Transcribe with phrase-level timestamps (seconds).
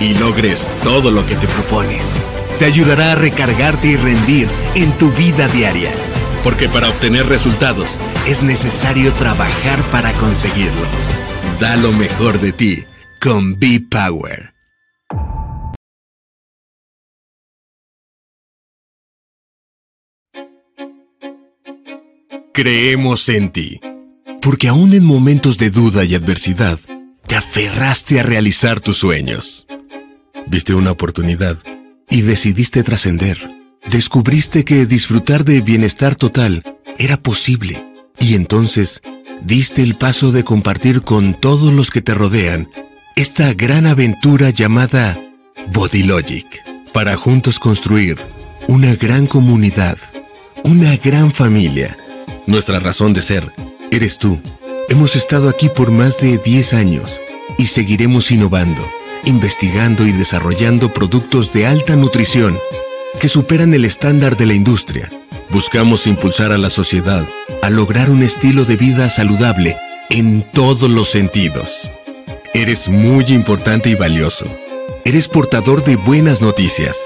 [0.00, 2.22] y logres todo lo que te propones.
[2.58, 5.90] Te ayudará a recargarte y rendir en tu vida diaria.
[6.42, 11.10] Porque para obtener resultados es necesario trabajar para conseguirlos.
[11.60, 12.84] Da lo mejor de ti
[13.20, 14.56] con Be Power.
[22.56, 23.80] Creemos en ti.
[24.40, 26.78] Porque aún en momentos de duda y adversidad,
[27.26, 29.66] te aferraste a realizar tus sueños.
[30.46, 31.58] Viste una oportunidad
[32.08, 33.38] y decidiste trascender.
[33.90, 36.62] Descubriste que disfrutar de bienestar total
[36.98, 37.82] era posible
[38.18, 39.00] y entonces
[39.42, 42.68] diste el paso de compartir con todos los que te rodean
[43.16, 45.18] esta gran aventura llamada
[45.72, 46.46] Body Logic
[46.92, 48.18] para juntos construir
[48.68, 49.98] una gran comunidad,
[50.64, 51.96] una gran familia.
[52.46, 53.50] Nuestra razón de ser
[53.90, 54.40] eres tú.
[54.88, 57.20] Hemos estado aquí por más de 10 años
[57.58, 58.86] y seguiremos innovando
[59.26, 62.58] investigando y desarrollando productos de alta nutrición
[63.20, 65.10] que superan el estándar de la industria.
[65.50, 67.26] Buscamos impulsar a la sociedad
[67.62, 69.76] a lograr un estilo de vida saludable
[70.10, 71.90] en todos los sentidos.
[72.54, 74.46] Eres muy importante y valioso.
[75.04, 76.96] Eres portador de buenas noticias.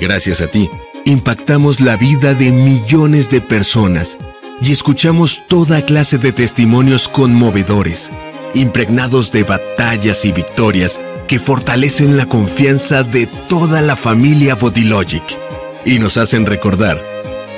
[0.00, 0.68] Gracias a ti,
[1.04, 4.18] impactamos la vida de millones de personas
[4.62, 8.12] y escuchamos toda clase de testimonios conmovedores,
[8.54, 15.36] impregnados de batallas y victorias que fortalecen la confianza de toda la familia Bodylogic
[15.84, 17.02] y nos hacen recordar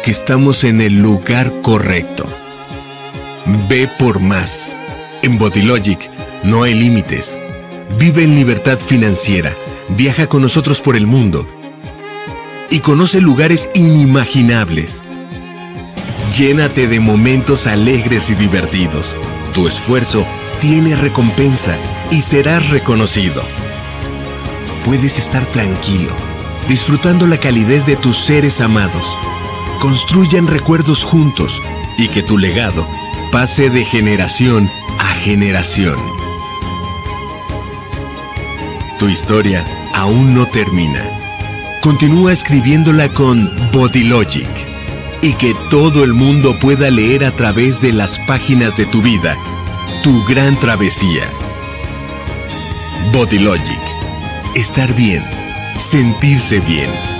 [0.03, 2.25] que estamos en el lugar correcto.
[3.69, 4.75] Ve por más.
[5.21, 6.10] En Bodylogic
[6.42, 7.38] no hay límites.
[7.98, 9.54] Vive en libertad financiera.
[9.91, 11.47] Viaja con nosotros por el mundo.
[12.71, 15.03] Y conoce lugares inimaginables.
[16.37, 19.17] Llénate de momentos alegres y divertidos.
[19.53, 20.27] Tu esfuerzo
[20.61, 21.77] tiene recompensa
[22.11, 23.43] y serás reconocido
[24.84, 26.15] puedes estar tranquilo,
[26.69, 29.19] disfrutando la calidez de tus seres amados.
[29.81, 31.62] Construyan recuerdos juntos
[31.99, 32.87] y que tu legado
[33.33, 35.97] pase de generación a generación.
[38.99, 39.65] Tu historia
[39.95, 41.09] aún no termina.
[41.81, 44.74] Continúa escribiéndola con Body Logic
[45.25, 49.39] y que todo el mundo pueda leer a través de las páginas de tu vida
[50.03, 51.31] tu gran travesía.
[53.11, 53.81] Body Logic
[54.55, 55.25] estar bien,
[55.79, 57.14] sentirse bien.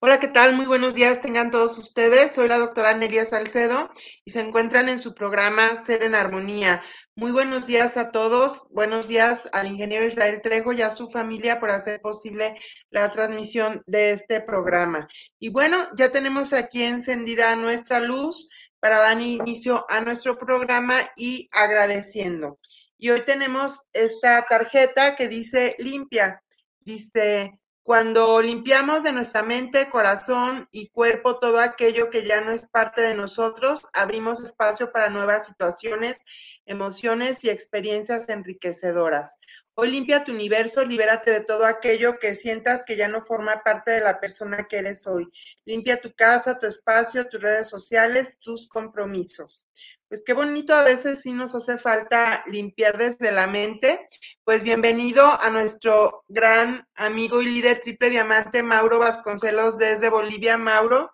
[0.00, 0.54] Hola, ¿qué tal?
[0.54, 2.32] Muy buenos días tengan todos ustedes.
[2.32, 3.90] Soy la doctora Nelia Salcedo
[4.24, 6.84] y se encuentran en su programa Ser en Armonía.
[7.16, 8.68] Muy buenos días a todos.
[8.70, 12.54] Buenos días al ingeniero Israel Trejo y a su familia por hacer posible
[12.90, 15.08] la transmisión de este programa.
[15.40, 18.48] Y bueno, ya tenemos aquí encendida nuestra luz
[18.78, 22.60] para dar inicio a nuestro programa y agradeciendo.
[22.98, 26.40] Y hoy tenemos esta tarjeta que dice limpia.
[26.82, 32.66] Dice, cuando limpiamos de nuestra mente, corazón y cuerpo todo aquello que ya no es
[32.66, 36.20] parte de nosotros, abrimos espacio para nuevas situaciones,
[36.66, 39.38] emociones y experiencias enriquecedoras.
[39.72, 43.92] Hoy limpia tu universo, libérate de todo aquello que sientas que ya no forma parte
[43.92, 45.26] de la persona que eres hoy.
[45.64, 49.66] Limpia tu casa, tu espacio, tus redes sociales, tus compromisos.
[50.08, 54.08] Pues qué bonito, a veces sí nos hace falta limpiar desde la mente.
[54.42, 60.56] Pues bienvenido a nuestro gran amigo y líder triple diamante, Mauro Vasconcelos desde Bolivia.
[60.56, 61.10] Mauro,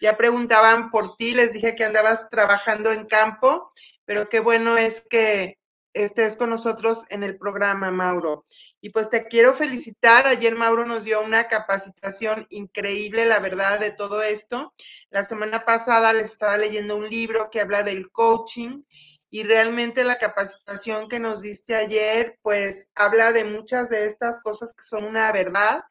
[0.00, 3.70] ya preguntaban por ti, les dije que andabas trabajando en campo,
[4.06, 5.58] pero qué bueno es que
[5.92, 8.44] estés con nosotros en el programa, Mauro.
[8.80, 10.26] Y pues te quiero felicitar.
[10.26, 14.72] Ayer Mauro nos dio una capacitación increíble, la verdad, de todo esto.
[15.10, 18.82] La semana pasada les estaba leyendo un libro que habla del coaching
[19.30, 24.74] y realmente la capacitación que nos diste ayer, pues habla de muchas de estas cosas
[24.74, 25.82] que son una verdad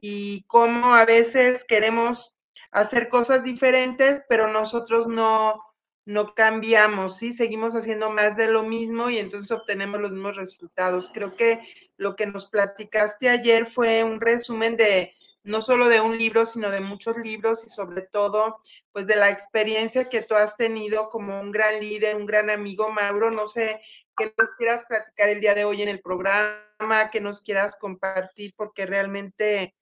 [0.00, 2.38] y cómo a veces queremos
[2.70, 5.62] hacer cosas diferentes, pero nosotros no,
[6.06, 7.32] no cambiamos, ¿sí?
[7.32, 11.10] Seguimos haciendo más de lo mismo y entonces obtenemos los mismos resultados.
[11.12, 11.60] Creo que
[11.96, 15.14] lo que nos platicaste ayer fue un resumen de
[15.46, 18.60] no solo de un libro, sino de muchos libros y sobre todo,
[18.92, 22.90] pues de la experiencia que tú has tenido como un gran líder, un gran amigo,
[22.90, 23.30] Mauro.
[23.30, 23.80] No sé
[24.16, 28.54] qué nos quieras platicar el día de hoy en el programa, que nos quieras compartir,
[28.56, 29.75] porque realmente,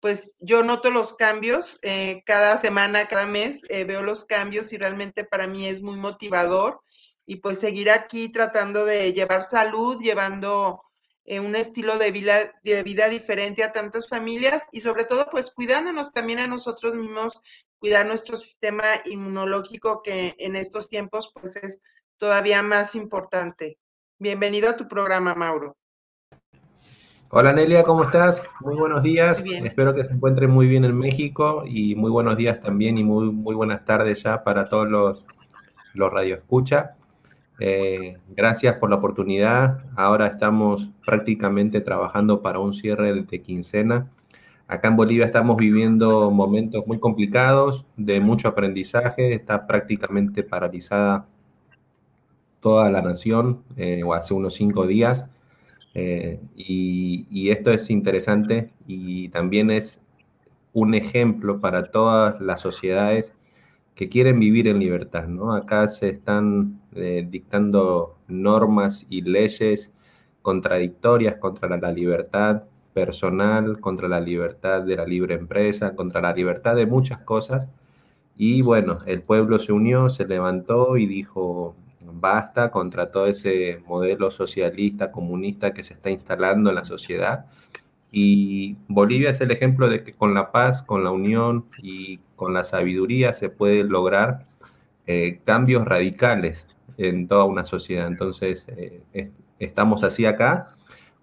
[0.00, 4.78] pues yo noto los cambios eh, cada semana, cada mes, eh, veo los cambios y
[4.78, 6.80] realmente para mí es muy motivador.
[7.26, 10.82] Y pues seguir aquí tratando de llevar salud, llevando
[11.24, 15.50] eh, un estilo de vida, de vida diferente a tantas familias y sobre todo pues
[15.50, 17.42] cuidándonos también a nosotros mismos,
[17.78, 21.82] cuidar nuestro sistema inmunológico que en estos tiempos pues es
[22.16, 23.78] todavía más importante.
[24.18, 25.76] Bienvenido a tu programa, Mauro.
[27.30, 28.42] Hola Nelia, ¿cómo estás?
[28.60, 29.44] Muy buenos días.
[29.62, 33.30] Espero que se encuentre muy bien en México y muy buenos días también y muy,
[33.30, 35.26] muy buenas tardes ya para todos los,
[35.92, 36.96] los radioescucha.
[37.60, 39.80] Eh, gracias por la oportunidad.
[39.94, 44.08] Ahora estamos prácticamente trabajando para un cierre de quincena.
[44.66, 49.34] Acá en Bolivia estamos viviendo momentos muy complicados, de mucho aprendizaje.
[49.34, 51.26] Está prácticamente paralizada
[52.60, 55.28] toda la nación, eh, o hace unos cinco días.
[55.94, 60.00] Eh, y, esto es interesante y también es
[60.72, 63.32] un ejemplo para todas las sociedades
[63.94, 65.54] que quieren vivir en libertad, ¿no?
[65.54, 69.92] Acá se están eh, dictando normas y leyes
[70.42, 72.64] contradictorias contra la, libertad
[72.94, 77.68] personal, contra la libertad de la libre empresa, contra la libertad de muchas cosas.
[78.36, 84.30] Y bueno, el pueblo se unió, se levantó y dijo, basta contra todo ese modelo
[84.30, 87.46] socialista, comunista que se está instalando en la sociedad
[88.10, 92.54] y Bolivia es el ejemplo de que con la paz, con la unión y con
[92.54, 94.46] la sabiduría se puede lograr
[95.06, 96.66] eh, cambios radicales
[96.96, 98.06] en toda una sociedad.
[98.06, 100.72] Entonces, eh, estamos así acá,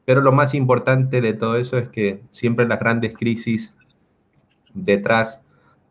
[0.06, 3.74] pero lo más importante de todo eso es que siempre las grandes crisis
[4.74, 5.42] detrás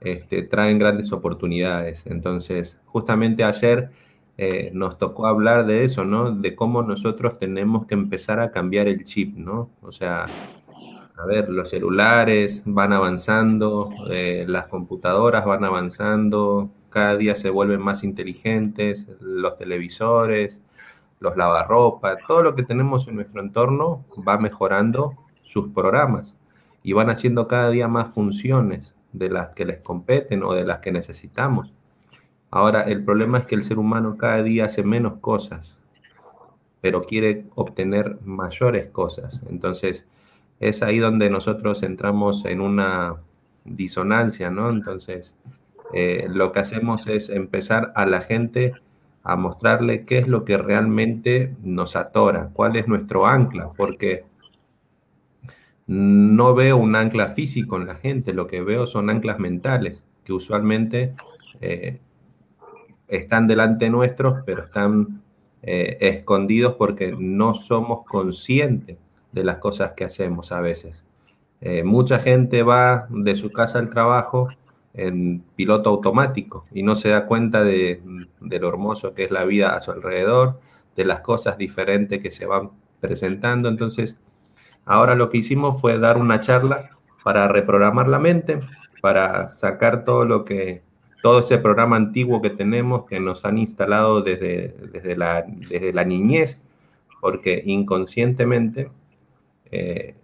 [0.00, 2.06] este, traen grandes oportunidades.
[2.06, 3.90] Entonces, justamente ayer
[4.36, 6.32] eh, nos tocó hablar de eso, ¿no?
[6.32, 9.70] De cómo nosotros tenemos que empezar a cambiar el chip, ¿no?
[9.80, 10.26] O sea,
[11.16, 17.80] a ver, los celulares van avanzando, eh, las computadoras van avanzando, cada día se vuelven
[17.80, 20.60] más inteligentes, los televisores,
[21.20, 26.36] los lavarropas, todo lo que tenemos en nuestro entorno va mejorando sus programas
[26.82, 30.80] y van haciendo cada día más funciones de las que les competen o de las
[30.80, 31.72] que necesitamos.
[32.54, 35.76] Ahora, el problema es que el ser humano cada día hace menos cosas,
[36.80, 39.40] pero quiere obtener mayores cosas.
[39.50, 40.06] Entonces,
[40.60, 43.16] es ahí donde nosotros entramos en una
[43.64, 44.70] disonancia, ¿no?
[44.70, 45.34] Entonces,
[45.92, 48.74] eh, lo que hacemos es empezar a la gente
[49.24, 54.26] a mostrarle qué es lo que realmente nos atora, cuál es nuestro ancla, porque
[55.88, 60.32] no veo un ancla físico en la gente, lo que veo son anclas mentales, que
[60.32, 61.16] usualmente
[61.60, 61.98] eh,
[63.08, 65.22] están delante nuestros, pero están
[65.62, 68.98] eh, escondidos porque no somos conscientes
[69.32, 71.04] de las cosas que hacemos a veces.
[71.60, 74.48] Eh, mucha gente va de su casa al trabajo
[74.92, 78.00] en piloto automático y no se da cuenta de,
[78.40, 80.60] lo hermoso que es la vida a su alrededor,
[80.94, 82.70] de las cosas diferentes que se van
[83.00, 83.68] presentando.
[83.68, 84.18] Entonces,
[84.84, 86.90] ahora lo que hicimos fue dar una charla
[87.24, 88.60] para reprogramar la mente,
[89.00, 90.83] para sacar todo lo que,
[91.24, 96.04] todo ese programa antiguo que tenemos, que nos han instalado desde, desde, la, desde la
[96.04, 96.60] niñez,
[97.22, 98.90] porque inconscientemente
[99.70, 100.16] eh,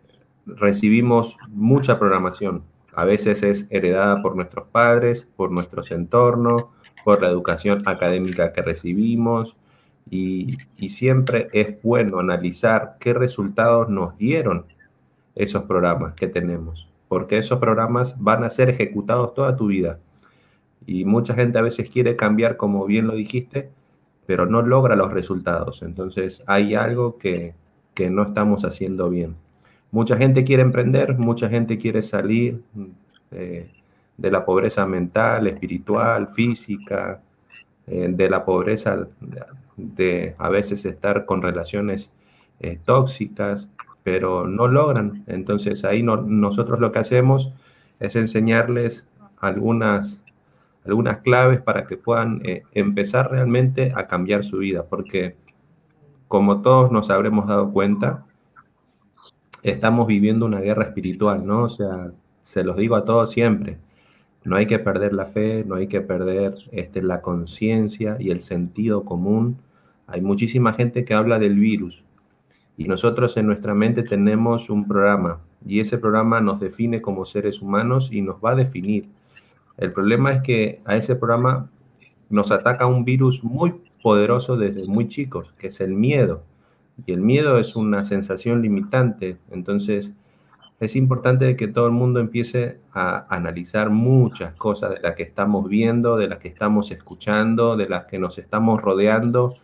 [0.45, 2.65] recibimos mucha programación.
[2.93, 6.67] A veces es heredada por nuestros padres, por nuestros entornos,
[7.03, 9.57] por la educación académica que recibimos.
[10.11, 10.59] Y,
[10.91, 14.67] siempre es bueno analizar qué resultados nos dieron
[15.35, 19.99] esos programas que tenemos, porque esos programas van a ser ejecutados toda tu vida.
[20.91, 23.71] Y mucha gente a veces quiere cambiar, como bien lo dijiste,
[24.27, 25.83] pero no logra los resultados.
[25.83, 27.55] Entonces hay algo que,
[27.95, 29.37] que no estamos haciendo bien.
[29.93, 32.61] Mucha gente quiere emprender, mucha gente quiere salir
[33.31, 33.71] eh,
[34.17, 37.23] de la pobreza mental, espiritual, física,
[37.87, 39.07] eh, de la pobreza
[39.77, 42.11] de a veces estar con relaciones
[42.59, 43.69] eh, tóxicas,
[44.03, 45.23] pero no logran.
[45.29, 47.53] Entonces ahí nosotros lo que hacemos
[48.01, 49.07] es enseñarles
[49.39, 50.25] algunas
[50.85, 55.37] algunas claves para que puedan eh, empezar realmente a cambiar su vida, porque
[56.29, 58.25] como todos nos habremos dado cuenta,
[59.63, 61.65] estamos viviendo una guerra espiritual, ¿no?
[61.65, 63.79] O sea, se los digo a todos siempre,
[64.45, 68.41] no hay que perder la fe, no hay que perder este, la conciencia y el
[68.41, 69.59] sentido común.
[70.07, 72.03] Hay muchísima gente que habla del virus
[72.77, 77.61] y nosotros en nuestra mente tenemos un programa y ese programa nos define como seres
[77.61, 79.07] humanos y nos va a definir.
[79.81, 81.71] El problema es que a ese programa
[82.29, 86.45] nos ataca un virus muy poderoso desde muy chicos, que es el miedo.
[87.07, 89.39] Y el miedo es una sensación limitante.
[89.51, 90.13] Entonces,
[90.81, 95.67] es importante que todo el mundo empiece a analizar muchas cosas de las que estamos
[95.67, 99.55] viendo, de las que estamos escuchando, de las que nos estamos rodeando,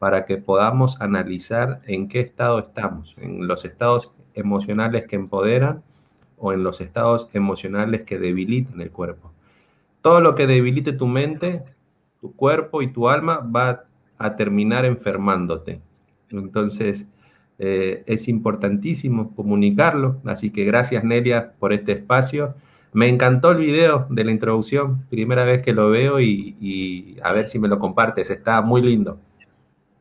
[0.00, 5.84] para que podamos analizar en qué estado estamos, en los estados emocionales que empoderan
[6.38, 9.30] o en los estados emocionales que debilitan el cuerpo.
[10.02, 11.64] Todo lo que debilite tu mente
[12.20, 13.84] tu cuerpo y tu alma va
[14.18, 15.80] a terminar enfermándote.
[16.30, 17.06] Entonces,
[17.58, 20.20] eh, es importantísimo comunicarlo.
[20.24, 22.54] Así que gracias, Nelia, por este espacio.
[22.92, 27.48] Me encantó el video de la introducción, primera vez que lo veo y, a ver
[27.48, 28.30] si me lo compartes.
[28.30, 29.18] Está muy lindo.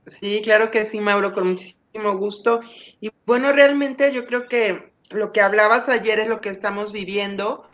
[0.06, 2.62] Sí, claro que sí, Mauro, con muchísimo gusto.
[3.00, 7.69] Y bueno, realmente yo creo que lo que hablabas ayer es lo que estamos viviendo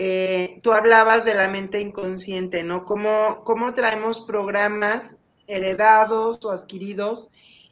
[0.00, 2.84] eh, tú hablabas de la mente inconsciente, ¿no?
[2.84, 5.16] ¿Cómo, cómo traemos programas
[5.48, 7.30] heredados o adquiridos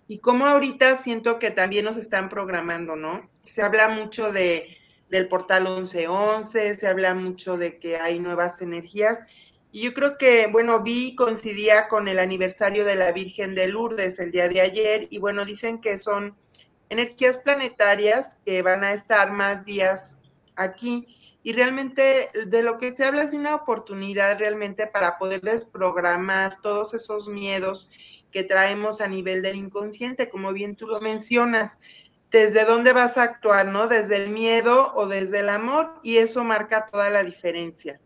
[0.08, 3.30] y cómo ahorita siento que también nos están programando, ¿no?
[3.44, 4.76] Se habla mucho de,
[5.08, 9.20] del portal 1111, se habla mucho de que hay nuevas energías.
[9.70, 14.18] Y yo creo que, bueno, vi coincidía con el aniversario de la Virgen de Lourdes
[14.18, 16.36] el día de ayer y bueno, dicen que son
[16.88, 20.16] energías planetarias que van a estar más días
[20.56, 21.06] aquí
[21.46, 26.60] y realmente de lo que se habla es de una oportunidad realmente para poder desprogramar
[26.60, 27.92] todos esos miedos
[28.32, 31.78] que traemos a nivel del inconsciente, como bien tú lo mencionas.
[32.32, 33.86] Desde dónde vas a actuar, ¿no?
[33.86, 38.00] Desde el miedo o desde el amor, y eso marca toda la diferencia.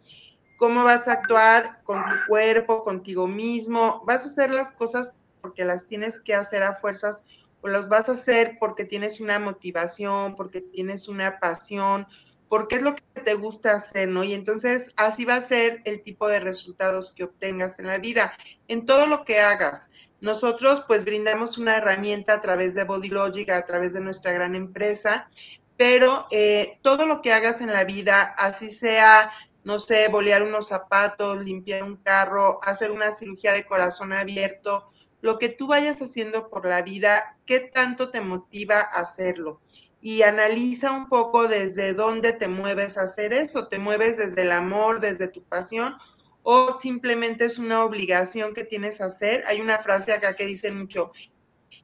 [0.59, 4.03] ¿Cómo vas a actuar con tu cuerpo, contigo mismo?
[4.05, 7.23] ¿Vas a hacer las cosas porque las tienes que hacer a fuerzas
[7.63, 12.07] o las vas a hacer porque tienes una motivación, porque tienes una pasión,
[12.51, 14.25] porque es lo que te gusta hacer, ¿no?
[14.25, 18.37] Y entonces así va a ser el tipo de resultados que obtengas en la vida,
[18.67, 19.89] en todo lo que hagas.
[20.21, 24.57] Nosotros pues brindamos una herramienta a través de Body Logic, a través de nuestra gran
[24.57, 25.31] empresa,
[25.77, 29.31] pero eh, todo lo que hagas en la vida, así sea,
[29.63, 34.91] no sé, bolear unos zapatos, limpiar un carro, hacer una cirugía de corazón abierto,
[35.21, 39.61] lo que tú vayas haciendo por la vida, ¿qué tanto te motiva a hacerlo?
[40.01, 43.69] Y analiza un poco desde dónde te mueves a hacer eso.
[43.69, 45.97] ¿Te mueves desde el amor, desde tu pasión
[46.43, 49.45] o simplemente es una obligación que tienes a hacer?
[49.47, 51.13] Hay una frase acá que dice mucho,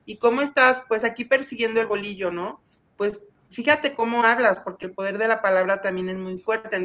[0.07, 0.83] ¿y cómo estás?
[0.89, 2.63] Pues aquí persiguiendo el bolillo, ¿no?
[2.97, 6.77] Pues fíjate cómo hablas, porque el poder de la palabra también es muy fuerte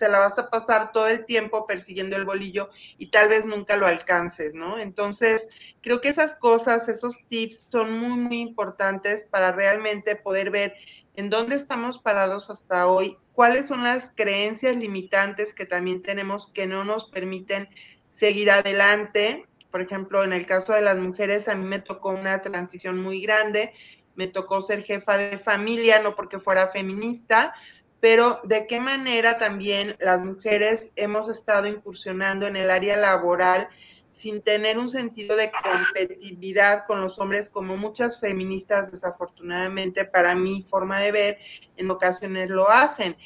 [0.00, 3.76] te la vas a pasar todo el tiempo persiguiendo el bolillo y tal vez nunca
[3.76, 4.78] lo alcances, ¿no?
[4.78, 5.48] Entonces,
[5.82, 10.74] creo que esas cosas, esos tips son muy, muy importantes para realmente poder ver
[11.14, 16.66] en dónde estamos parados hasta hoy, cuáles son las creencias limitantes que también tenemos que
[16.66, 17.68] no nos permiten
[18.08, 19.46] seguir adelante.
[19.70, 23.20] Por ejemplo, en el caso de las mujeres, a mí me tocó una transición muy
[23.20, 23.74] grande,
[24.14, 27.54] me tocó ser jefa de familia, no porque fuera feminista,
[28.00, 33.68] pero de qué manera también las mujeres hemos estado incursionando en el área laboral
[34.10, 40.62] sin tener un sentido de competitividad con los hombres como muchas feministas desafortunadamente para mi
[40.62, 41.38] forma de ver
[41.76, 43.16] en ocasiones lo hacen.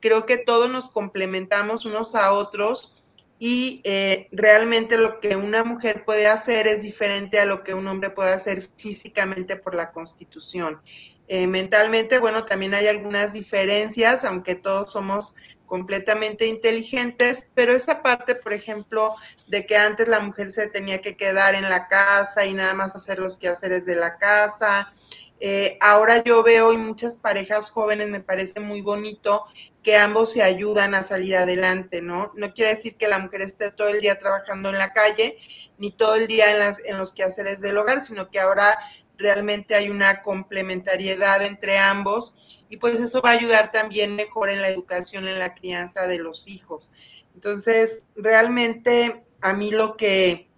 [0.00, 3.02] Creo que todos nos complementamos unos a otros
[3.38, 7.86] y eh, realmente lo que una mujer puede hacer es diferente a lo que un
[7.86, 10.80] hombre puede hacer físicamente por la constitución.
[11.28, 18.36] Eh, mentalmente, bueno, también hay algunas diferencias, aunque todos somos completamente inteligentes, pero esa parte,
[18.36, 19.14] por ejemplo,
[19.48, 22.94] de que antes la mujer se tenía que quedar en la casa y nada más
[22.94, 24.92] hacer los quehaceres de la casa.
[25.40, 29.44] Eh, ahora yo veo en muchas parejas jóvenes, me parece muy bonito
[29.82, 32.32] que ambos se ayudan a salir adelante, ¿no?
[32.34, 35.36] No quiere decir que la mujer esté todo el día trabajando en la calle,
[35.78, 38.78] ni todo el día en, las, en los quehaceres del hogar, sino que ahora
[39.18, 44.60] realmente hay una complementariedad entre ambos y pues eso va a ayudar también mejor en
[44.60, 46.92] la educación, en la crianza de los hijos.
[47.34, 50.48] Entonces, realmente a mí lo que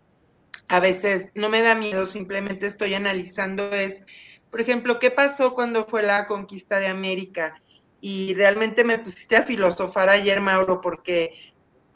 [0.69, 4.03] a veces no me da miedo, simplemente estoy analizando es,
[4.51, 7.61] por ejemplo, ¿qué pasó cuando fue la conquista de América?
[8.01, 11.48] Y realmente me pusiste a filosofar ayer, Mauro, porque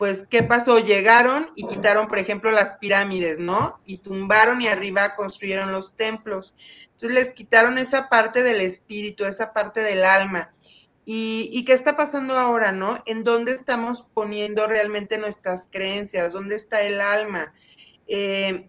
[0.02, 0.80] pues, ¿qué pasó?
[0.80, 3.78] Llegaron y quitaron, por ejemplo, las pirámides, ¿no?
[3.85, 6.56] Y tumbaron y arriba construyeron los templos.
[6.90, 10.52] Entonces les quitaron esa parte del espíritu, esa parte del alma.
[11.04, 13.00] ¿Y, qué está pasando ahora, no?
[13.06, 16.32] ¿En dónde estamos poniendo realmente nuestras creencias?
[16.32, 17.54] ¿Dónde está el alma?
[18.09, 18.68] Eh,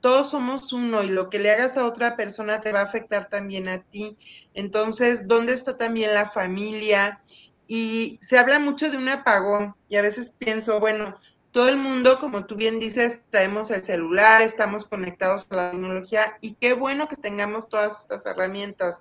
[0.00, 3.28] todos somos uno y lo que le hagas a otra persona te va a afectar
[3.28, 4.16] también a ti.
[4.54, 7.20] Entonces, ¿dónde está también la familia?
[7.68, 11.20] Y se habla mucho de un apagón y a veces pienso, bueno,
[11.52, 16.38] todo el mundo, como tú bien dices, traemos el celular, estamos conectados a la tecnología
[16.40, 18.98] y qué bueno que tengamos todas estas herramientas.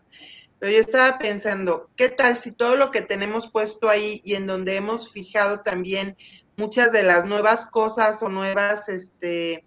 [0.59, 4.47] Pero yo estaba pensando, ¿qué tal si todo lo que tenemos puesto ahí y en
[4.47, 6.17] donde hemos fijado también
[6.55, 9.63] muchas de las nuevas cosas o nuevas este,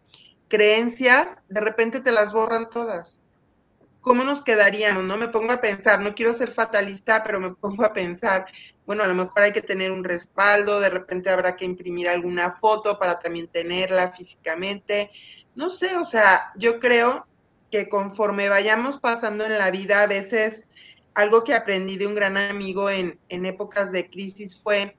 [0.48, 3.22] creencias, de repente te las borran todas?
[4.00, 5.04] ¿Cómo nos quedaríamos?
[5.04, 8.46] No me pongo a pensar, no quiero ser fatalista, pero me pongo a pensar,
[8.90, 12.50] bueno, a lo mejor hay que tener un respaldo, de repente habrá que imprimir alguna
[12.50, 15.12] foto para también tenerla físicamente.
[15.54, 17.24] No sé, o sea, yo creo
[17.70, 20.68] que conforme vayamos pasando en la vida, a veces
[21.14, 24.96] algo que aprendí de un gran amigo en, épocas de crisis fue,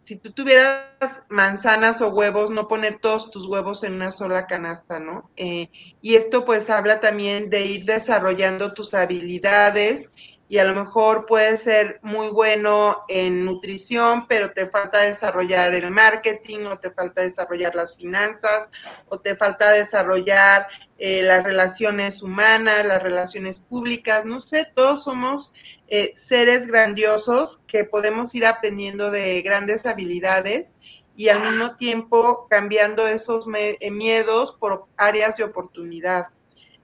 [0.00, 0.88] si tú tuvieras
[1.28, 5.30] manzanas o huevos, no poner todos tus huevos en una sola canasta, ¿no?
[5.36, 5.70] Eh,
[6.02, 10.10] y esto pues habla también de ir desarrollando tus habilidades
[10.50, 15.92] y a lo mejor puede ser muy bueno en nutrición, pero te falta desarrollar el
[15.92, 18.66] marketing o te falta desarrollar las finanzas
[19.08, 20.66] o te falta desarrollar
[20.98, 25.54] eh, las relaciones humanas, las relaciones públicas, no sé, todos somos
[25.86, 30.74] eh, seres grandiosos que podemos ir aprendiendo de grandes habilidades
[31.14, 36.26] y al mismo tiempo cambiando esos eh, miedos por áreas de oportunidad.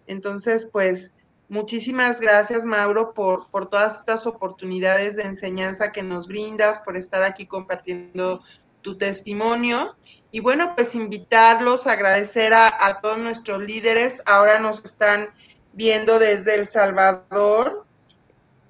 [0.06, 1.15] Entonces, pues
[1.48, 7.22] Muchísimas gracias, Mauro, por, por todas estas oportunidades de enseñanza que nos brindas, por estar
[7.22, 8.40] aquí compartiendo
[8.86, 9.96] tu testimonio.
[10.30, 14.20] Y bueno, pues invitarlos, agradecer a, todos nuestros líderes.
[14.26, 15.28] Ahora nos están
[15.72, 17.84] viendo desde El Salvador.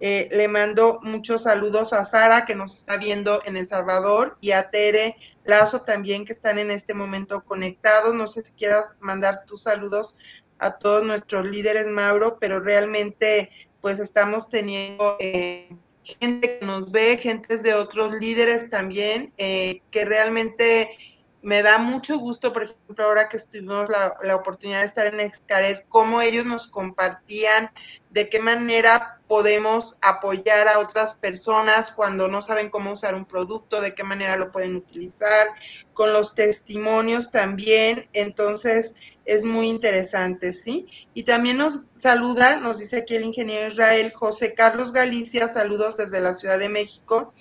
[0.01, 4.53] Eh, le mando muchos saludos a Sara, que nos está viendo en El Salvador, y
[4.53, 8.15] a Tere Lazo también, que están en este momento conectados.
[8.15, 10.19] No sé si quieras mandar tus saludos
[10.59, 15.69] a todos nuestros líderes, Mauro, pero realmente pues estamos teniendo eh,
[16.03, 20.91] gente que nos ve, gentes de otros líderes también, eh, que realmente
[21.47, 25.21] me da mucho gusto, por ejemplo, ahora que tuvimos la, la, oportunidad de estar en
[25.21, 27.71] Excaret, cómo ellos nos compartían
[28.11, 33.81] de qué manera podemos apoyar a otras personas cuando no saben cómo usar un producto,
[33.81, 35.47] de qué manera lo pueden utilizar,
[35.93, 38.09] con los testimonios también.
[38.13, 40.89] Entonces, es muy interesante, ¿sí?
[41.15, 46.21] Y también nos saluda, nos dice aquí el ingeniero Israel José Carlos Galicia, saludos desde
[46.21, 47.33] la Ciudad de México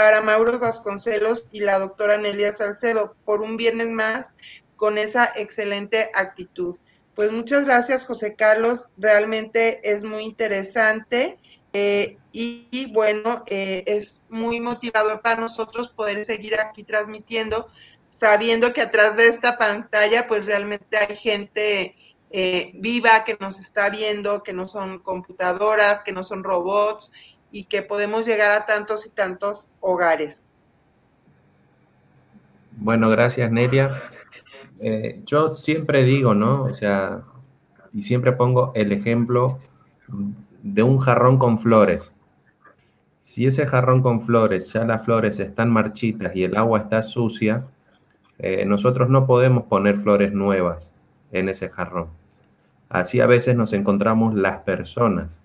[0.00, 4.34] para Mauro Vasconcelos y la doctora Nelia Salcedo por un viernes más
[4.76, 6.78] con esa excelente actitud.
[7.14, 8.88] Pues muchas gracias, José Carlos.
[8.96, 11.36] Realmente es muy interesante
[11.74, 17.68] eh, y, bueno, eh, es muy motivador para nosotros poder seguir aquí transmitiendo
[18.08, 21.94] sabiendo que atrás de esta pantalla pues realmente hay gente
[22.30, 27.12] eh, viva que nos está viendo, que no son computadoras, que no son robots
[27.52, 30.46] y que podemos llegar a tantos y tantos hogares.
[32.76, 34.00] Bueno, gracias Nelia.
[34.80, 36.64] Eh, yo siempre digo, ¿no?
[36.64, 37.22] O sea,
[37.92, 39.58] y siempre pongo el ejemplo
[40.62, 42.14] de un jarrón con flores.
[43.22, 47.64] Si ese jarrón con flores, ya las flores están marchitas y el agua está sucia,
[48.38, 50.90] eh, nosotros no podemos poner flores nuevas
[51.30, 52.08] en ese jarrón.
[52.88, 55.40] Así a veces nos encontramos las personas.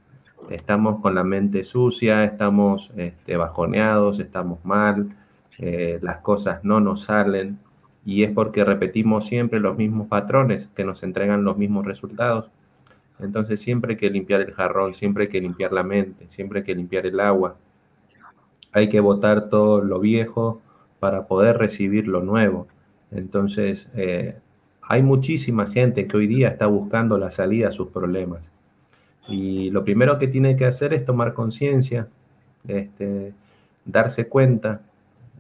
[0.50, 5.16] Estamos con la mente sucia, estamos este, bajoneados, estamos mal,
[5.58, 7.60] eh, las cosas no nos salen
[8.06, 12.52] y es porque repetimos siempre los mismos patrones que nos entregan los mismos resultados.
[13.20, 16.66] Entonces siempre hay que limpiar el jarrón, siempre hay que limpiar la mente, siempre hay
[16.66, 17.56] que limpiar el agua.
[18.72, 20.62] Hay que botar todo lo viejo
[21.00, 22.68] para poder recibir lo nuevo.
[23.12, 24.36] Entonces, eh,
[24.82, 28.52] hay muchísima gente que hoy día está buscando la salida a sus problemas.
[29.28, 32.08] Y lo primero que tiene que hacer es tomar conciencia,
[32.68, 33.34] este,
[33.86, 34.82] darse cuenta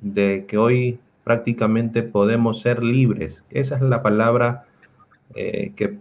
[0.02, 3.44] de que hoy prácticamente podemos ser libres.
[3.50, 4.66] Esa es la palabra
[5.34, 5.98] eh, que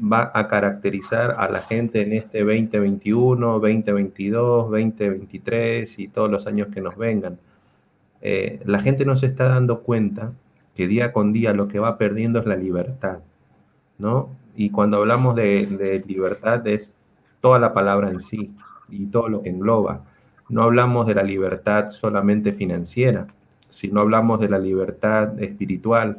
[0.00, 6.68] va a caracterizar a la gente en este 2021, 2022, 2023 y todos los años
[6.72, 7.38] que nos vengan.
[8.22, 10.32] Eh, la gente no se está dando cuenta
[10.74, 13.18] que día con día lo que va perdiendo es la libertad,
[13.98, 14.30] ¿no?
[14.56, 16.88] Y cuando hablamos de, libertad es
[17.46, 18.50] toda la palabra en sí
[18.88, 20.02] y todo lo que engloba.
[20.48, 23.28] No hablamos de la libertad solamente financiera,
[23.70, 26.18] si no hablamos de la libertad espiritual.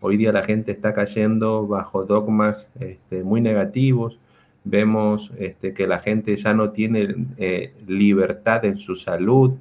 [0.00, 4.18] Hoy día la gente está cayendo bajo dogmas este, muy negativos.
[4.64, 9.52] Vemos este, que la gente ya no tiene eh, libertad en su salud,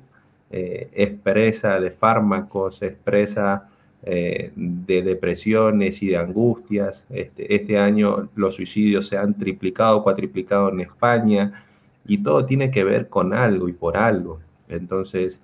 [0.50, 3.68] eh, expresa de fármacos, expresa
[4.04, 7.06] eh, de depresiones y de angustias.
[7.10, 11.66] Este, este, año los suicidios se han triplicado, cuatriplicado en España
[12.06, 14.40] y todo tiene que ver con algo y por algo.
[14.70, 15.42] Entonces,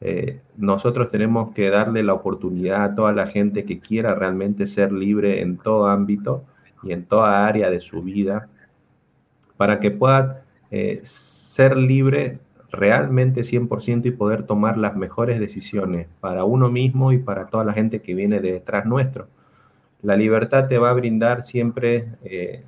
[0.00, 4.92] eh, nosotros tenemos que darle la oportunidad a toda la gente que quiera realmente ser
[4.92, 6.44] libre en todo ámbito
[6.82, 8.48] y en toda área de su vida
[9.56, 12.38] para que pueda eh, ser libre
[12.70, 17.72] realmente 100% y poder tomar las mejores decisiones para uno mismo y para toda la
[17.72, 19.28] gente que viene detrás nuestro.
[20.02, 22.62] La libertad te va a brindar siempre eh,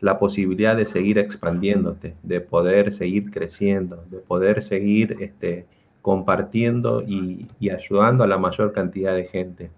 [0.00, 5.66] la posibilidad de seguir expandiéndote, de poder seguir creciendo, de poder seguir este,
[6.02, 9.70] compartiendo y ayudando a la mayor cantidad de gente.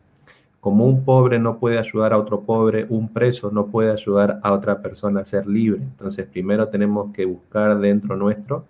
[0.61, 4.53] Como un pobre no puede ayudar a otro pobre, un preso no puede ayudar a
[4.53, 5.81] otra persona a ser libre.
[5.83, 8.65] Entonces, primero tenemos que buscar dentro nuestro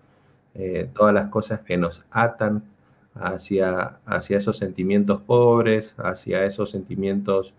[0.59, 2.65] eh, todas las cosas que nos atan
[3.15, 7.55] hacia, hacia esos sentimientos pobres, hacia esos sentimientos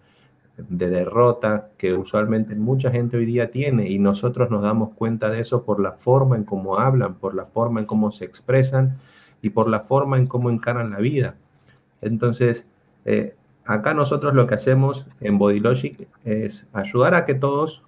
[0.57, 5.39] de derrota que usualmente mucha gente hoy día tiene y nosotros nos damos cuenta de
[5.39, 8.97] eso por la forma en cómo hablan, por la forma en cómo se expresan
[9.41, 11.35] y por la forma en cómo encaran la vida.
[12.01, 12.67] Entonces,
[13.05, 13.33] eh,
[13.63, 17.83] acá nosotros lo que hacemos en Body Logic es ayudar a que todos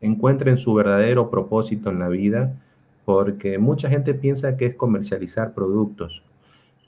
[0.00, 2.54] encuentren su verdadero propósito en la vida
[3.08, 6.22] porque mucha gente piensa que es comercializar productos.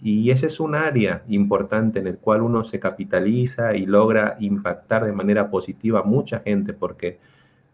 [0.03, 5.07] Y ese es un área importante en el cual uno se capitaliza y logra impactar
[5.07, 7.19] de manera positiva a mucha gente, porque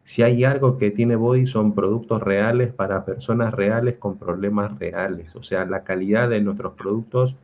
[0.05, 5.35] si hay algo que tiene Body son productos reales para personas reales con problemas reales.
[5.35, 7.35] O sea, la calidad de nuestros productos,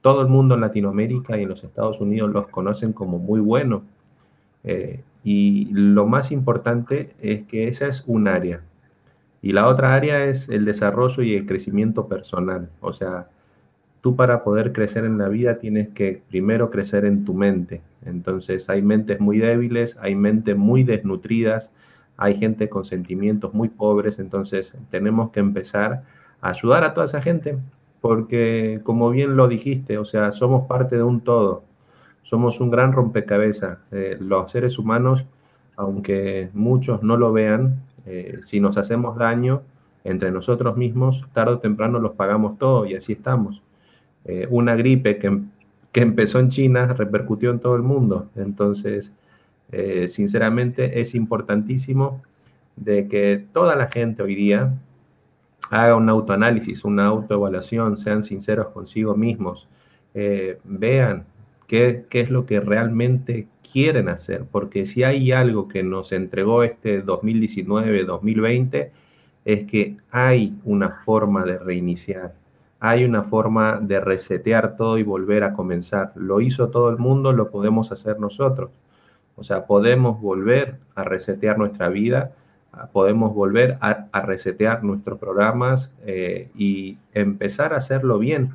[0.00, 3.82] todo el mundo en Latinoamérica y en los Estados Unidos los conocen como muy buenos.
[4.64, 8.62] Eh, y lo más importante es que esa es un área.
[9.42, 12.68] Y la otra área es el desarrollo y el crecimiento personal.
[12.80, 13.28] O sea,
[14.00, 17.80] tú para poder crecer en la vida tienes que primero crecer en tu mente.
[18.04, 21.72] Entonces hay mentes muy débiles, hay mentes muy desnutridas,
[22.16, 24.18] hay gente con sentimientos muy pobres.
[24.18, 26.02] Entonces tenemos que empezar
[26.40, 27.58] a ayudar a toda esa gente
[28.00, 31.64] porque como bien lo dijiste, o sea, somos parte de un todo.
[32.22, 33.78] Somos un gran rompecabezas.
[33.90, 35.24] Eh, los seres humanos,
[35.76, 39.62] aunque muchos no lo vean, eh, si nos hacemos daño
[40.04, 43.62] entre nosotros mismos, tarde o temprano los pagamos todos y así estamos.
[44.24, 45.40] Eh, una gripe que,
[45.92, 48.30] que, empezó en China repercutió en todo el mundo.
[48.36, 49.12] Entonces,
[49.72, 52.22] eh, sinceramente, es importantísimo
[52.76, 54.72] de que toda la gente hoy día
[55.70, 59.68] haga un autoanálisis, una autoevaluación, sean sinceros consigo mismos,
[60.64, 61.24] vean
[61.68, 66.64] qué, qué es lo que realmente quieren hacer, porque si hay algo que nos entregó
[66.64, 68.90] este 2019-2020
[69.44, 72.34] es que hay una forma de reiniciar,
[72.80, 76.12] hay una forma de resetear todo y volver a comenzar.
[76.16, 78.70] Lo hizo todo el mundo, lo podemos hacer nosotros.
[79.36, 82.32] O sea, podemos volver a resetear nuestra vida,
[82.92, 88.50] podemos volver a, resetear nuestros programas eh, y empezar a hacerlo bien,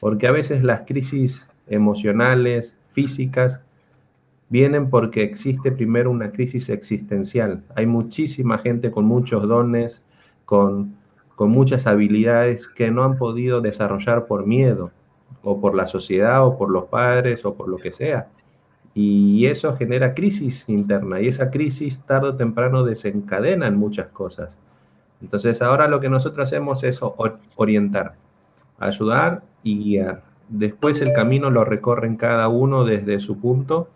[0.00, 3.60] porque a veces las crisis emocionales, físicas,
[4.48, 7.62] vienen porque existe primero una crisis existencial.
[7.74, 10.02] Hay muchísima gente con muchos dones,
[10.44, 10.96] con,
[11.36, 14.90] con muchas habilidades que no han podido desarrollar por miedo,
[15.42, 18.28] o por la sociedad, o por los padres, o por lo que sea.
[18.94, 24.58] Y eso genera crisis interna, y esa crisis tarde o temprano desencadena muchas cosas.
[25.20, 27.00] Entonces ahora lo que nosotros hacemos es
[27.56, 28.14] orientar,
[28.78, 30.27] ayudar y guiar.
[30.48, 33.88] Después el camino lo recorren cada uno desde su punto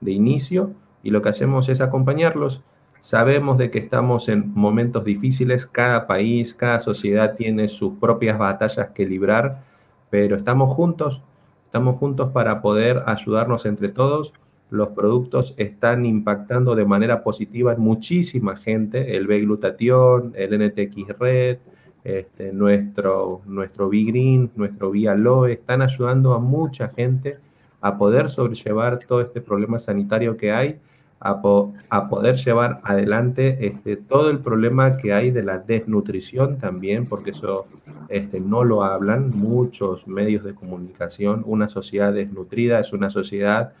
[0.00, 2.64] de inicio y lo que hacemos es acompañarlos.
[3.00, 8.90] Sabemos de que estamos en momentos difíciles, cada país, cada sociedad tiene sus propias batallas
[8.90, 9.62] que librar,
[10.10, 11.22] pero estamos juntos,
[11.64, 14.34] estamos juntos para poder ayudarnos entre todos.
[14.68, 21.58] Los productos están impactando de manera positiva en muchísima gente, el B-glutatión, el NTX Red,
[22.04, 27.38] este, nuestro, nuestro B-Green, nuestro B-Aloe, están ayudando a mucha gente
[27.80, 30.78] a poder sobrellevar todo este problema sanitario que hay,
[31.20, 31.42] a,
[31.90, 37.30] a poder llevar adelante este, todo el problema que hay de la desnutrición también, porque
[37.30, 37.66] eso
[38.08, 41.42] este, no lo hablan muchos medios de comunicación.
[41.46, 43.72] Una sociedad desnutrida es una sociedad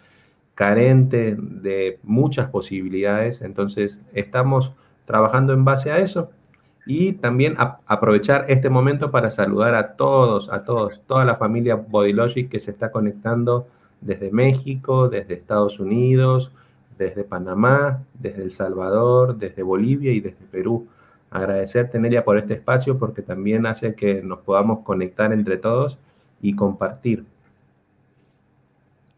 [0.54, 4.74] carente de muchas posibilidades, entonces estamos
[5.06, 6.30] trabajando en base a eso
[6.86, 12.50] Y también aprovechar este momento para saludar a todos, a todos, toda la familia Bodylogic
[12.50, 13.66] que se está conectando
[14.00, 16.52] desde México, desde Estados Unidos,
[16.98, 20.86] desde Panamá, desde El Salvador, desde Bolivia y desde Perú.
[21.30, 25.98] Agradecerte, Nelia, por este espacio porque también hace que nos podamos conectar entre todos
[26.42, 27.24] y compartir.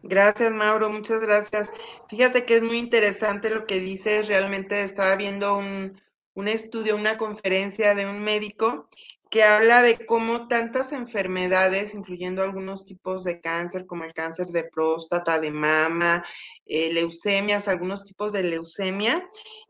[0.02, 1.72] Gracias, Mauro, muchas gracias.
[2.08, 4.26] Fíjate que es muy interesante lo que dices.
[4.26, 6.00] Realmente estaba viendo un,
[6.34, 8.88] un estudio, una conferencia de un médico
[9.32, 14.64] que habla de cómo tantas enfermedades, incluyendo algunos tipos de cáncer, como el cáncer de
[14.64, 16.22] próstata, de mama,
[16.66, 19.26] eh, leucemias, algunos tipos de leucemia,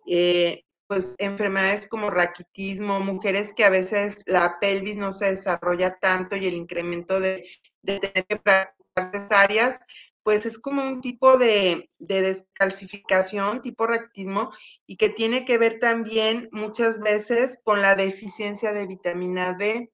[0.09, 6.37] eh, pues enfermedades como raquitismo, mujeres que a veces la pelvis no se desarrolla tanto
[6.37, 7.44] y el incremento de,
[7.83, 9.79] de tener que practicar áreas,
[10.22, 14.52] pues es como un tipo de, descalcificación, tipo rectismo,
[14.87, 19.92] y que tiene que ver también muchas veces con la deficiencia de vitamina D.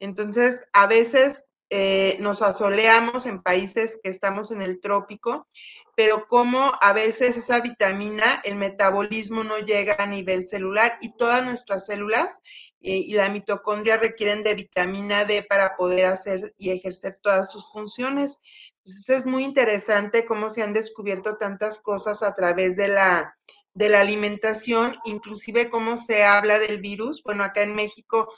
[0.00, 5.48] Entonces, a veces eh, nos asoleamos en países que estamos en el trópico,
[5.96, 11.44] pero como a veces esa vitamina, el metabolismo no llega a nivel celular y todas
[11.44, 12.40] nuestras células
[12.80, 17.70] eh, y la mitocondria requieren de vitamina D para poder hacer y ejercer todas sus
[17.72, 18.40] funciones.
[18.84, 23.38] Entonces es muy interesante cómo se han descubierto tantas cosas a través de la,
[23.72, 27.22] de la alimentación, inclusive cómo se habla del virus.
[27.22, 28.28] Bueno, acá en México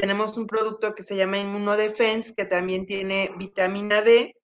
[0.00, 4.34] tenemos un producto que se llama Inmunodefense, que también tiene vitamina D,